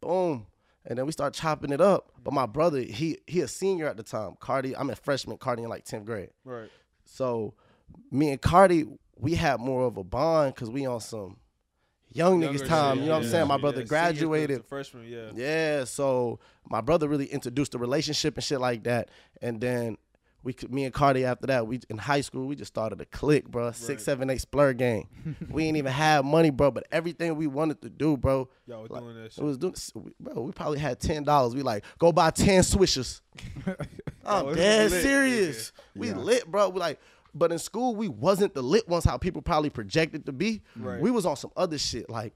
boom, 0.00 0.46
and 0.86 0.98
then 0.98 1.04
we 1.06 1.12
start 1.12 1.34
chopping 1.34 1.70
it 1.70 1.80
up. 1.82 2.12
But 2.24 2.32
my 2.32 2.46
brother, 2.46 2.80
he 2.80 3.18
he 3.26 3.40
a 3.42 3.48
senior 3.48 3.86
at 3.86 3.96
the 3.98 4.02
time. 4.02 4.32
Carti, 4.40 4.74
I'm 4.76 4.88
a 4.90 4.96
freshman. 4.96 5.36
Carti 5.36 5.58
in 5.58 5.68
like 5.68 5.84
10th 5.84 6.06
grade. 6.06 6.30
Right. 6.44 6.70
So 7.04 7.54
me 8.10 8.30
and 8.30 8.40
Carti, 8.40 8.86
we 9.18 9.34
had 9.34 9.60
more 9.60 9.82
of 9.82 9.96
a 9.98 10.04
bond 10.04 10.54
because 10.54 10.70
we 10.70 10.86
on 10.86 11.00
some 11.00 11.36
young 12.12 12.42
Younger 12.42 12.58
niggas 12.58 12.66
time. 12.68 12.96
shit, 12.96 13.02
You 13.04 13.08
know 13.10 13.16
what 13.18 13.24
I'm 13.24 13.30
saying? 13.30 13.48
My 13.48 13.56
brother 13.58 13.82
to- 13.82 13.88
graduated. 13.88 14.64
Freshman, 14.66 15.06
yeah. 15.08 15.30
Yeah, 15.34 15.84
so 15.84 16.38
my 16.68 16.80
brother 16.80 17.08
really 17.08 17.26
introduced 17.26 17.72
the 17.72 17.78
relationship 17.78 18.36
and 18.36 18.44
shit 18.44 18.60
like 18.60 18.84
that. 18.84 19.08
And 19.42 19.60
then 19.60 19.96
we, 20.42 20.52
could- 20.54 20.72
me 20.72 20.84
and 20.84 20.94
Carti 20.94 21.24
after 21.24 21.46
that, 21.48 21.66
we 21.66 21.80
in 21.90 21.98
high 21.98 22.22
school 22.22 22.46
we 22.46 22.56
just 22.56 22.72
started 22.72 23.00
a 23.00 23.04
clique, 23.04 23.48
bro. 23.48 23.72
Six, 23.72 23.88
Right. 23.88 24.00
seven, 24.00 24.30
eight 24.30 24.40
Splur 24.50 24.76
gang. 24.76 25.06
we 25.50 25.64
ain't 25.66 25.76
even 25.76 25.92
have 25.92 26.24
money, 26.24 26.50
bro, 26.50 26.70
but 26.70 26.86
everything 26.90 27.36
we 27.36 27.46
wanted 27.46 27.82
to 27.82 27.90
do, 27.90 28.16
bro. 28.16 28.48
Y'all 28.66 28.82
was 28.82 28.90
Like, 28.90 29.02
doing 29.02 29.14
that 29.16 29.24
It 29.26 29.32
shit. 29.34 29.44
was 29.44 29.58
doing, 29.58 29.74
bro. 30.18 30.42
We 30.42 30.52
probably 30.52 30.78
had 30.78 30.98
ten 30.98 31.24
dollars. 31.24 31.54
We 31.54 31.62
like 31.62 31.84
go 31.98 32.10
buy 32.10 32.30
ten 32.30 32.62
swishers. 32.62 33.20
I'm 34.24 34.54
dead 34.54 34.90
lit, 34.90 35.02
serious. 35.02 35.72
We 35.94 36.08
Yeah. 36.08 36.16
lit, 36.16 36.50
bro. 36.50 36.68
We 36.70 36.80
like, 36.80 37.00
but 37.34 37.52
in 37.52 37.58
school 37.58 37.94
we 37.94 38.08
wasn't 38.08 38.54
the 38.54 38.62
lit 38.62 38.88
ones 38.88 39.04
how 39.04 39.16
people 39.18 39.42
probably 39.42 39.70
projected 39.70 40.26
to 40.26 40.32
be. 40.32 40.62
Right. 40.76 41.00
We 41.00 41.10
was 41.10 41.26
on 41.26 41.36
some 41.36 41.50
other 41.56 41.78
shit. 41.78 42.08
Like 42.10 42.34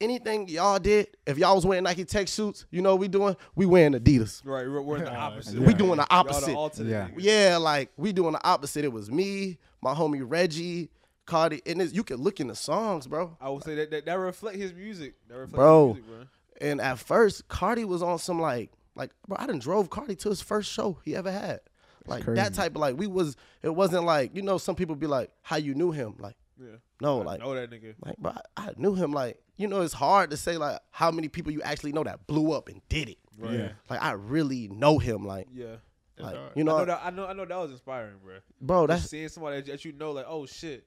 anything 0.00 0.48
y'all 0.48 0.78
did, 0.78 1.08
if 1.26 1.38
y'all 1.38 1.54
was 1.54 1.66
wearing 1.66 1.84
Nike 1.84 2.04
Tech 2.04 2.28
suits, 2.28 2.66
you 2.70 2.82
know 2.82 2.92
what 2.92 3.00
we 3.00 3.08
doing? 3.08 3.36
We 3.54 3.66
wearing 3.66 3.92
Adidas. 3.92 4.42
Right. 4.44 4.66
We're, 4.66 4.82
we're 4.82 4.98
in 4.98 5.04
the 5.04 5.14
opposite. 5.16 5.58
We 5.58 5.66
We 5.66 5.74
doing 5.74 5.96
the 5.96 6.06
Y'all 6.10 6.24
the 6.24 6.56
opposite. 6.56 6.86
Yeah. 6.86 7.08
Yeah, 7.16 7.56
like 7.58 7.90
we 7.96 8.12
doing 8.12 8.32
the 8.32 8.46
opposite. 8.46 8.84
It 8.84 8.92
was 8.92 9.10
me, 9.10 9.58
my 9.80 9.94
homie 9.94 10.22
Reggie, 10.24 10.90
Carti, 11.26 11.60
and 11.66 11.80
this, 11.80 11.92
you 11.92 12.04
can 12.04 12.18
look 12.18 12.40
in 12.40 12.48
the 12.48 12.54
songs, 12.54 13.06
bro. 13.06 13.36
I 13.40 13.48
would 13.50 13.64
say 13.64 13.74
that 13.76 13.90
that, 13.90 14.06
that 14.06 14.18
reflect 14.18 14.56
his 14.56 14.72
music. 14.74 15.14
That 15.28 15.36
reflect 15.36 15.56
Bro. 15.56 15.94
his 15.94 16.02
music, 16.02 16.10
bro. 16.10 16.26
And 16.60 16.80
at 16.80 16.98
first, 16.98 17.48
Carti 17.48 17.84
was 17.84 18.02
on 18.02 18.18
some 18.18 18.40
like, 18.40 18.70
like, 18.94 19.10
bro, 19.26 19.36
I 19.40 19.46
done 19.46 19.58
drove 19.58 19.90
Carti 19.90 20.18
to 20.20 20.28
his 20.28 20.40
first 20.40 20.70
show 20.70 20.98
he 21.04 21.16
ever 21.16 21.32
had. 21.32 21.60
Like 22.06 22.24
that 22.26 22.54
type 22.54 22.72
of 22.74 22.80
like, 22.80 22.96
we 22.98 23.06
was, 23.06 23.36
it 23.62 23.74
wasn't 23.74 24.04
like, 24.04 24.36
you 24.36 24.42
know, 24.42 24.58
some 24.58 24.74
people 24.76 24.94
be 24.94 25.06
like, 25.06 25.30
how 25.42 25.56
you 25.56 25.74
knew 25.74 25.90
him? 25.90 26.16
Like, 26.18 26.36
Yeah. 26.60 26.76
No, 27.00 27.22
I 27.22 27.24
like 27.24 27.40
know 27.40 27.54
that 27.54 27.70
nigga. 27.70 27.94
like 28.04 28.16
but 28.18 28.46
I, 28.56 28.68
I 28.68 28.72
knew 28.76 28.94
him. 28.94 29.12
Like 29.12 29.40
you 29.56 29.66
know, 29.68 29.82
it's 29.82 29.92
hard 29.94 30.30
to 30.30 30.36
say 30.36 30.56
like 30.56 30.78
how 30.90 31.10
many 31.10 31.28
people 31.28 31.52
you 31.52 31.60
actually 31.62 31.92
know 31.92 32.04
that 32.04 32.26
blew 32.26 32.52
up 32.52 32.68
and 32.68 32.80
did 32.88 33.08
it. 33.08 33.18
Right. 33.38 33.52
Yeah. 33.54 33.68
Like 33.90 34.02
I 34.02 34.12
really 34.12 34.68
know 34.68 34.98
him. 34.98 35.26
Like 35.26 35.48
Yeah. 35.52 35.76
like 36.18 36.36
hard. 36.36 36.52
you 36.54 36.62
I 36.62 36.64
know, 36.64 36.78
know 36.78 36.84
that. 36.86 37.00
I 37.04 37.10
know. 37.10 37.26
I 37.26 37.32
know 37.32 37.44
that 37.44 37.56
was 37.58 37.70
inspiring, 37.72 38.14
bro. 38.24 38.34
bro. 38.60 38.86
Just 38.86 39.10
seeing 39.10 39.28
somebody 39.28 39.56
that, 39.56 39.66
that 39.66 39.84
you 39.84 39.92
know, 39.92 40.12
like, 40.12 40.26
oh 40.28 40.46
shit, 40.46 40.86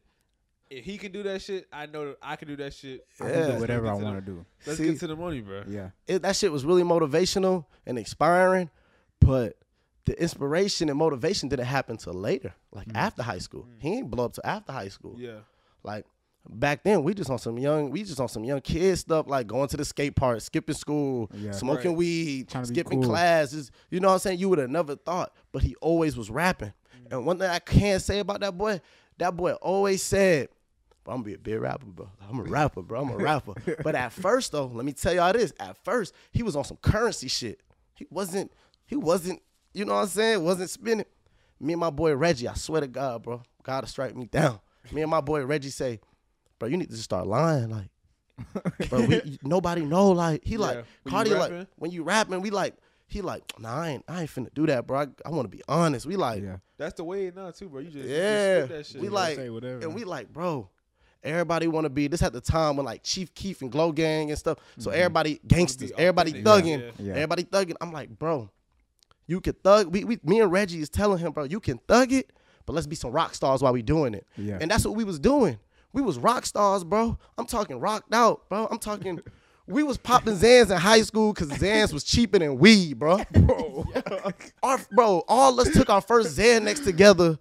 if 0.70 0.86
he 0.86 0.98
can 0.98 1.12
do 1.12 1.24
that 1.24 1.42
shit, 1.42 1.68
I 1.74 1.86
know 1.88 2.08
that 2.10 2.18
I 2.22 2.36
can 2.38 2.48
do 2.48 2.56
that 2.58 2.74
shit. 2.74 3.06
I 3.20 3.24
can 3.26 3.34
Yeah. 3.40 3.52
do 3.56 3.60
whatever 3.60 3.88
I 3.88 3.90
Let's 3.92 4.00
get 4.00 4.06
to 4.06 4.12
want 4.14 4.26
to 4.26 4.32
do. 4.32 4.46
Let's 4.66 4.78
See- 4.80 4.86
get 4.86 5.00
to 5.02 5.08
the 5.08 5.16
money, 5.16 5.42
bro. 5.42 5.64
Yeah. 5.68 5.90
it, 6.08 6.22
that 6.22 6.36
shit 6.36 6.52
was 6.52 6.64
really 6.66 6.84
motivational 6.84 7.66
and 7.86 7.98
inspiring, 8.00 8.70
but 9.20 9.58
the 10.08 10.22
inspiration 10.22 10.90
and 10.90 10.98
motivation 10.98 11.50
didn't 11.50 11.66
happen 11.66 11.98
till 11.98 12.14
later, 12.14 12.54
like 12.72 12.88
after 12.96 13.22
high 13.24 13.38
school. 13.40 13.68
He 13.80 13.90
ain't 13.94 14.10
blow 14.10 14.26
up 14.26 14.34
till 14.34 14.46
after 14.46 14.72
high 14.72 14.88
school. 14.90 15.16
Yeah. 15.18 15.40
Like 15.84 16.06
back 16.50 16.84
then, 16.84 17.04
we 17.04 17.14
just 17.14 17.30
on 17.30 17.38
some 17.40 17.58
young, 17.58 17.90
we 17.92 18.04
just 18.04 18.20
on 18.20 18.28
some 18.30 18.44
young 18.44 18.62
kid 18.62 18.98
stuff, 18.98 19.28
like 19.28 19.48
going 19.48 19.68
to 19.70 19.78
the 19.78 19.86
skate 19.86 20.16
park, 20.16 20.42
skipping 20.42 20.76
school, 20.76 21.30
Yeah. 21.34 21.52
smoking 21.52 21.92
Right. 21.92 21.98
weed, 21.98 22.52
skipping 22.64 23.02
cool. 23.02 23.10
classes. 23.12 23.70
You 23.92 24.00
know 24.00 24.08
what 24.08 24.14
I'm 24.16 24.20
saying? 24.20 24.40
You 24.40 24.50
would 24.50 24.60
have 24.60 24.70
never 24.70 24.96
thought, 24.96 25.34
but 25.52 25.62
he 25.64 25.76
always 25.82 26.18
was 26.18 26.30
rapping. 26.30 26.74
And 27.12 27.26
one 27.26 27.38
thing 27.40 27.50
I 27.50 27.60
can't 27.60 28.02
say 28.02 28.20
about 28.20 28.40
that 28.42 28.58
boy, 28.58 28.82
that 29.18 29.36
boy 29.36 29.54
always 29.54 30.04
said. 30.04 30.50
I'm 31.06 31.14
gonna 31.14 31.24
be 31.24 31.34
a 31.36 31.38
big 31.38 31.62
rapper, 31.62 31.86
bro. 31.86 32.10
I'm 32.30 32.40
a 32.40 32.44
rapper, 32.58 32.82
bro. 32.82 33.02
I'm 33.02 33.10
a 33.12 33.18
rapper. 33.18 33.54
but 33.82 33.96
at 33.96 34.12
first, 34.12 34.52
though, 34.52 34.66
let 34.66 34.84
me 34.86 34.92
tell 34.92 35.14
y'all 35.14 35.32
this. 35.32 35.54
At 35.58 35.78
first, 35.86 36.14
he 36.34 36.44
was 36.44 36.58
on 36.58 36.66
some 36.66 36.76
currency 36.78 37.30
shit. 37.30 37.62
He 37.94 38.06
wasn't. 38.10 38.52
He 38.86 38.98
wasn't. 38.98 39.42
You 39.78 39.86
know 39.86 39.94
what 39.94 40.02
I'm 40.02 40.08
saying? 40.08 40.44
Wasn't 40.44 40.72
spinning. 40.72 41.06
Me 41.60 41.74
and 41.74 41.80
my 41.80 41.92
boy 41.92 42.16
Reggie. 42.16 42.48
I 42.48 42.56
swear 42.56 42.82
to 42.82 42.88
God, 42.88 43.22
bro. 43.22 43.44
God 43.62 43.82
to 43.82 43.88
strike 43.88 44.16
me 44.16 44.26
down. 44.26 44.60
Me 44.92 45.04
and 45.04 45.12
my 45.12 45.22
boy 45.22 45.46
Reggie 45.46 45.70
say, 45.70 46.00
bro, 46.58 46.68
you 46.68 46.78
need 46.78 46.86
to 46.86 46.92
just 46.94 47.04
start 47.04 47.28
lying, 47.28 47.70
like, 47.70 48.90
bro. 48.90 49.06
We, 49.06 49.38
nobody 49.44 49.86
know, 49.86 50.10
like, 50.10 50.44
he 50.44 50.58
like 50.58 50.84
when 51.04 51.14
Carti, 51.14 51.38
like, 51.38 51.68
when 51.76 51.92
you 51.92 52.02
rapping, 52.02 52.42
we 52.42 52.50
like, 52.50 52.76
he 53.06 53.22
like, 53.22 53.44
nah, 53.60 53.82
I 53.82 53.90
ain't, 53.90 54.04
I 54.08 54.22
ain't 54.22 54.32
finna 54.32 54.52
do 54.52 54.66
that, 54.66 54.88
bro. 54.88 55.02
I, 55.02 55.08
I 55.24 55.30
want 55.30 55.52
to 55.52 55.56
be 55.56 55.62
honest. 55.68 56.08
We 56.08 56.16
like, 56.16 56.42
Yeah. 56.42 56.58
That's 56.78 56.96
the 56.96 57.04
way 57.04 57.28
it 57.28 57.36
now 57.36 57.52
too, 57.52 57.70
bro. 57.70 57.82
You 57.82 57.92
just 57.92 58.10
yeah, 58.10 58.56
You 58.56 58.60
just 58.62 58.70
that 58.72 58.86
shit. 58.88 59.02
we 59.02 59.10
bro. 59.10 59.16
like, 59.16 59.36
say 59.36 59.50
whatever. 59.52 59.82
and 59.82 59.94
we 59.94 60.06
like, 60.06 60.34
bro. 60.34 60.70
Everybody 61.24 61.68
want 61.68 61.86
to 61.86 61.90
be 61.90 62.08
this 62.08 62.24
at 62.24 62.34
the 62.34 62.42
time 62.42 62.78
when 62.78 62.86
like 62.86 63.04
Chief 63.04 63.34
Keef 63.36 63.62
and 63.62 63.72
Glo 63.72 63.92
Gang 63.92 64.30
and 64.30 64.40
stuff. 64.40 64.58
So 64.80 64.90
mm-hmm. 64.90 65.00
everybody 65.00 65.42
gangsters, 65.46 65.92
everybody 65.98 66.42
thugging, 66.42 66.80
Yeah. 66.80 66.92
Yeah. 67.00 67.14
everybody 67.14 67.44
thugging. 67.44 67.76
I'm 67.82 67.92
like, 67.92 68.10
bro, 68.18 68.50
you 69.28 69.42
can 69.42 69.54
thug. 69.54 69.94
We, 69.94 70.04
we, 70.04 70.20
me 70.24 70.40
and 70.42 70.52
Reggie 70.52 70.80
is 70.80 70.90
telling 70.90 71.20
him, 71.20 71.32
bro, 71.34 71.44
you 71.44 71.60
can 71.60 71.78
thug 71.88 72.12
it, 72.12 72.32
but 72.66 72.74
let's 72.74 72.88
be 72.88 72.96
some 72.96 73.12
rock 73.12 73.36
stars 73.36 73.62
while 73.62 73.74
we 73.74 73.82
doing 73.82 74.14
it. 74.14 74.26
Yeah. 74.38 74.58
And 74.60 74.72
that's 74.72 74.86
what 74.86 74.96
we 74.96 75.04
was 75.04 75.20
doing. 75.20 75.60
We 75.94 76.02
was 76.02 76.18
rock 76.18 76.46
stars, 76.46 76.84
bro. 76.84 77.18
I'm 77.38 77.46
talking 77.46 77.80
rocked 77.80 78.14
out, 78.14 78.48
bro. 78.50 78.68
I'm 78.70 78.80
talking. 78.80 79.20
We 79.70 79.84
was 79.84 79.98
popping 79.98 80.36
Zans 80.38 80.72
in 80.72 80.78
high 80.78 81.02
school 81.02 81.34
because 81.34 81.50
Zans 81.50 81.92
was 81.92 82.06
cheaper 82.06 82.40
than 82.40 82.58
weed, 82.58 82.98
bro. 83.00 83.22
Bro, 83.34 83.86
our, 84.64 84.80
bro, 84.94 85.26
all 85.28 85.60
us 85.60 85.70
took 85.74 85.90
our 85.90 86.00
first 86.00 86.38
Xanax 86.38 86.82
together 86.86 87.38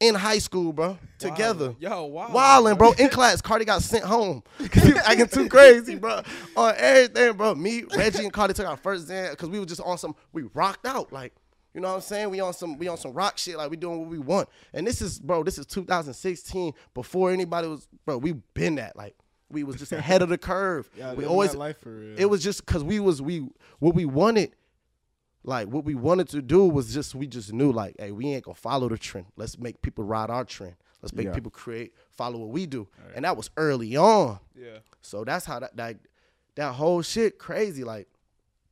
in 0.00 0.14
high 0.14 0.38
school, 0.38 0.72
bro. 0.72 0.98
Together. 1.18 1.74
Yo, 1.78 2.04
wow. 2.04 2.28
Wildin', 2.28 2.78
bro. 2.78 2.92
In 2.92 3.08
class, 3.10 3.40
Carti 3.40 3.64
got 3.64 3.82
sent 3.82 4.04
home 4.04 4.42
because 4.58 4.82
he 4.84 4.92
was 4.92 5.02
acting 5.02 5.28
too 5.28 5.48
crazy, 5.48 5.94
bro. 5.96 6.22
On 6.56 6.74
everything, 6.76 7.36
bro. 7.36 7.54
Me, 7.54 7.84
Reggie, 7.96 8.24
and 8.24 8.32
Carti 8.32 8.54
took 8.54 8.66
our 8.66 8.76
first 8.76 9.08
Xan 9.08 9.30
because 9.30 9.48
we 9.48 9.58
were 9.58 9.66
just 9.66 9.80
on 9.80 9.98
some. 9.98 10.14
We 10.32 10.42
rocked 10.54 10.86
out, 10.86 11.12
like 11.12 11.32
you 11.74 11.80
know 11.80 11.88
what 11.88 11.94
I'm 11.96 12.00
saying. 12.02 12.30
We 12.30 12.40
on 12.40 12.52
some. 12.52 12.78
We 12.78 12.88
on 12.88 12.96
some 12.96 13.12
rock 13.12 13.38
shit, 13.38 13.56
like 13.56 13.70
we 13.70 13.76
doing 13.76 14.00
what 14.00 14.08
we 14.08 14.18
want. 14.18 14.48
And 14.72 14.86
this 14.86 15.00
is, 15.00 15.18
bro. 15.18 15.42
This 15.42 15.58
is 15.58 15.66
2016. 15.66 16.72
Before 16.94 17.30
anybody 17.30 17.68
was, 17.68 17.88
bro. 18.04 18.18
We 18.18 18.32
been 18.54 18.76
that, 18.76 18.96
like 18.96 19.14
we 19.50 19.64
was 19.64 19.76
just 19.76 19.92
ahead 19.92 20.22
of 20.22 20.28
the 20.28 20.38
curve. 20.38 20.90
Yeah, 20.96 21.14
we 21.14 21.24
always. 21.24 21.54
life 21.54 21.80
for 21.80 21.90
real. 21.90 22.18
It 22.18 22.26
was 22.26 22.42
just 22.42 22.66
because 22.66 22.84
we 22.84 23.00
was 23.00 23.22
we 23.22 23.48
what 23.78 23.94
we 23.94 24.04
wanted. 24.04 24.54
Like 25.46 25.68
what 25.68 25.84
we 25.84 25.94
wanted 25.94 26.28
to 26.30 26.40
do 26.42 26.64
was 26.66 26.92
just 26.94 27.14
we 27.14 27.26
just 27.26 27.52
knew 27.52 27.70
like, 27.70 27.96
hey, 27.98 28.12
we 28.12 28.32
ain't 28.32 28.44
gonna 28.44 28.54
follow 28.54 28.88
the 28.88 28.96
trend. 28.98 29.26
Let's 29.36 29.58
make 29.58 29.82
people 29.82 30.02
ride 30.04 30.30
our 30.30 30.44
trend. 30.44 30.74
Let's 31.02 31.12
make 31.12 31.26
Yeah. 31.26 31.34
people 31.34 31.50
create, 31.50 31.92
follow 32.10 32.38
what 32.38 32.48
we 32.48 32.64
do. 32.66 32.88
And 33.14 33.24
that 33.26 33.36
was 33.36 33.50
early 33.58 33.94
on. 33.96 34.38
Yeah. 34.56 34.78
So 35.02 35.22
that's 35.24 35.44
how 35.44 35.58
that 35.60 35.76
that, 35.76 35.96
that 36.54 36.72
whole 36.72 37.02
shit 37.02 37.38
crazy. 37.38 37.84
Like 37.84 38.08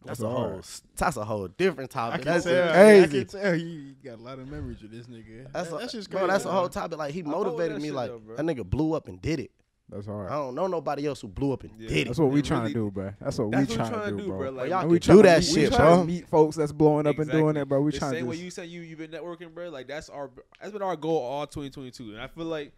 that's, 0.04 0.18
That's 0.18 0.20
a 0.22 0.28
whole 0.34 0.48
hard. 0.48 0.64
that's 0.96 1.16
a 1.18 1.24
whole 1.24 1.46
different 1.48 1.94
I 1.94 2.00
topic. 2.10 2.22
can 2.22 2.32
That's 2.32 2.44
tell. 2.44 2.68
I 2.70 2.72
crazy. 2.72 3.24
can 3.24 3.40
tell 3.40 3.54
you 3.54 3.94
got 4.02 4.18
a 4.18 4.22
lot 4.22 4.38
of 4.40 4.48
memories 4.48 4.80
with 4.82 4.90
this 4.90 5.06
nigga. 5.06 5.46
That's, 5.52 5.68
That- 5.68 5.76
a, 5.76 5.78
that's 5.78 5.92
just 5.92 6.10
bro. 6.10 6.20
crazy. 6.20 6.32
That's 6.32 6.44
a 6.46 6.50
whole 6.50 6.62
man. 6.62 6.70
topic. 6.70 6.98
Like 6.98 7.12
he 7.14 7.22
motivated 7.22 7.80
me. 7.82 7.90
Like 7.92 8.10
though, 8.10 8.18
bro. 8.18 8.36
that 8.36 8.42
nigga 8.46 8.64
blew 8.64 8.94
up 8.94 9.06
and 9.08 9.20
did 9.20 9.38
it. 9.40 9.50
That's 9.92 10.06
hard. 10.06 10.30
I 10.30 10.34
don't 10.36 10.54
know 10.54 10.66
nobody 10.66 11.06
else 11.06 11.20
who 11.20 11.28
blew 11.28 11.52
up 11.52 11.64
and 11.64 11.72
Yeah. 11.78 11.88
did 11.88 11.96
it. 11.98 12.04
That's 12.06 12.18
what 12.18 12.30
we 12.30 12.40
It 12.40 12.44
trying 12.46 12.62
really- 12.62 12.72
to 12.72 12.78
do, 12.78 12.90
bro. 12.90 13.12
That's 13.20 13.38
what 13.38 13.50
That's 13.50 13.70
we 13.70 13.76
what 13.76 13.84
we 13.86 13.90
trying 13.94 14.16
to 14.16 14.22
do, 14.22 14.28
bro. 14.28 14.50
Like, 14.50 14.70
y'all 14.70 14.78
And 14.78 14.82
can 14.84 14.88
we 14.90 14.98
do 14.98 15.22
that 15.22 15.38
meet- 15.40 15.44
shit, 15.46 15.70
we 15.70 15.76
tryna 15.76 15.78
bro. 15.78 16.04
Meet 16.04 16.28
folks 16.28 16.56
that's 16.56 16.72
blowing 16.72 17.06
up 17.06 17.18
and 17.18 17.30
doing 17.30 17.56
it, 17.56 17.68
bro. 17.68 17.80
We 17.82 17.92
the 17.92 17.98
trying 17.98 18.10
same 18.12 18.20
to 18.24 18.26
way 18.30 18.34
just, 18.36 18.44
you 18.44 18.50
said 18.50 18.68
you 18.68 18.80
you've 18.80 18.98
been 18.98 19.10
networking, 19.10 19.52
bro. 19.54 19.68
Like 19.68 19.86
that's 19.88 20.08
our 20.08 20.30
that's 20.60 20.72
been 20.72 20.82
our 20.82 20.96
goal 20.96 21.18
all 21.18 21.46
2022, 21.46 22.12
and 22.12 22.20
I 22.20 22.26
feel 22.26 22.46
like 22.46 22.72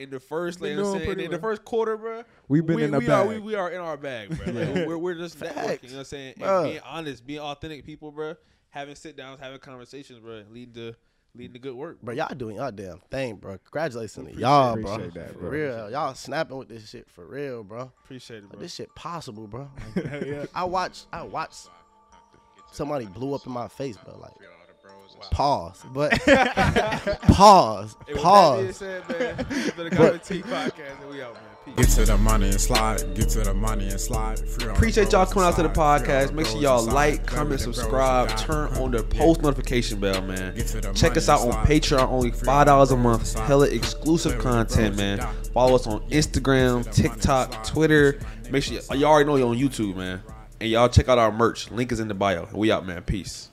in 0.00 0.10
the 0.10 0.20
first, 0.20 0.60
like, 0.60 0.70
you 0.70 0.76
know 0.76 0.82
what 0.82 0.88
I'm 0.88 0.92
doing 0.94 1.00
saying, 1.00 1.06
pretty 1.14 1.24
in 1.24 1.30
the 1.32 1.38
first 1.40 1.64
quarter, 1.64 1.96
bro. 1.96 2.22
We've 2.46 2.64
been 2.64 2.76
we, 2.76 2.84
in 2.84 2.92
the 2.92 3.00
we 3.00 3.08
Are, 3.08 3.26
we, 3.26 3.34
bag. 3.34 3.42
we 3.42 3.54
are 3.56 3.70
in 3.70 3.80
our 3.80 3.96
bag, 3.96 4.28
bro. 4.36 4.52
Like, 4.52 4.86
we're, 4.86 4.96
we're 4.98 5.14
just 5.16 5.38
networking. 5.40 5.82
You 5.82 5.88
know 5.90 5.94
what 5.94 5.98
I'm 5.98 6.04
saying? 6.04 6.34
And 6.40 6.64
being 6.70 6.80
honest, 6.84 7.26
being 7.26 7.40
authentic 7.40 7.84
people, 7.84 8.12
bro. 8.12 8.34
Having 8.70 8.94
sit 8.96 9.16
downs, 9.16 9.40
having 9.40 9.58
conversations, 9.58 10.20
bro. 10.20 10.44
Leading 10.52 10.74
to 10.74 10.94
leading 11.38 11.54
to 11.54 11.58
good 11.58 11.74
work. 11.74 12.00
Bro, 12.02 12.14
y'all 12.14 12.34
doing 12.34 12.56
y'all 12.56 12.70
damn 12.72 12.98
thing, 13.10 13.36
bro. 13.36 13.58
Congratulations 13.64 14.28
to 14.34 14.38
y'all, 14.38 14.74
bro. 14.76 14.92
appreciate 14.94 15.14
that, 15.14 15.32
for 15.34 15.38
bro. 15.38 15.50
real. 15.50 15.90
Y'all 15.90 16.14
snapping 16.14 16.56
with 16.58 16.68
this 16.68 16.88
shit 16.90 17.08
for 17.08 17.24
real, 17.24 17.62
bro. 17.64 17.90
Appreciate 18.04 18.38
it, 18.38 18.42
Like, 18.44 18.52
bro. 18.52 18.60
this 18.60 18.74
shit 18.74 18.94
possible, 18.94 19.46
bro. 19.46 19.70
Like, 19.96 20.50
I 20.54 20.64
watch 20.64 21.04
I 21.12 21.22
watch 21.22 21.54
somebody 22.72 23.06
blew 23.06 23.34
up 23.34 23.46
in 23.46 23.52
my 23.52 23.68
face, 23.68 23.96
bro. 23.96 24.18
Like 24.18 24.32
pause. 25.32 25.82
But 25.92 26.12
pause. 27.22 27.96
Hey, 28.06 28.12
with 28.14 28.22
that 28.22 28.22
being 28.22 28.22
Pause. 28.22 28.76
said, 28.76 29.08
man, 29.08 29.46
it's 29.50 29.70
been 29.76 29.86
a 29.86 29.90
Common 29.90 30.18
podcast, 30.20 31.00
and 31.02 31.10
we 31.10 31.22
out, 31.22 31.34
man. 31.34 31.42
Get 31.76 31.88
to 31.90 32.04
the 32.04 32.18
money 32.18 32.48
and 32.48 32.60
slide. 32.60 33.14
Get 33.14 33.28
to 33.30 33.40
the 33.40 33.54
money 33.54 33.88
and 33.88 34.00
slide. 34.00 34.40
Appreciate 34.62 35.12
y'all 35.12 35.26
coming 35.26 35.48
out 35.48 35.56
to 35.56 35.62
the 35.62 35.68
inside. 35.68 36.00
Free 36.00 36.04
all 36.14 36.28
podcast. 36.28 36.32
Make 36.32 36.46
sure 36.46 36.60
y'all 36.60 36.82
like, 36.84 37.26
comment, 37.26 37.50
with 37.50 37.60
the 37.60 37.66
bros 37.66 37.76
subscribe, 37.76 38.36
turn 38.38 38.68
on 38.78 38.90
the 38.90 39.02
post 39.04 39.42
notification 39.42 40.00
bell, 40.00 40.20
man. 40.22 40.54
Get 40.54 40.66
to 40.68 40.80
the 40.80 40.92
Check 40.92 41.16
us 41.16 41.28
out 41.28 41.40
on. 41.42 41.66
Patreon, 41.66 42.08
only 42.08 42.30
five 42.30 42.66
dollars 42.66 42.90
a 42.90 42.96
month. 42.96 43.38
Hella 43.38 43.68
exclusive 43.68 44.38
content, 44.40 44.96
man. 44.96 45.18
Follow 45.52 45.76
us 45.76 45.86
on 45.86 46.00
Instagram, 46.10 46.90
TikTok, 46.92 47.64
Twitter. 47.64 48.20
Make 48.50 48.64
sure 48.64 48.80
y'all 48.94 49.04
already 49.04 49.26
know 49.28 49.36
you're 49.36 49.48
on 49.48 49.56
YouTube, 49.56 49.96
man. 49.96 50.22
And 50.60 50.70
y'all 50.70 50.88
check 50.88 51.08
out 51.08 51.18
our 51.18 51.30
merch. 51.30 51.70
Link 51.70 51.92
is 51.92 52.00
in 52.00 52.08
the 52.08 52.14
bio. 52.14 52.48
We 52.52 52.72
out, 52.72 52.84
man. 52.86 53.02
Peace. 53.02 53.50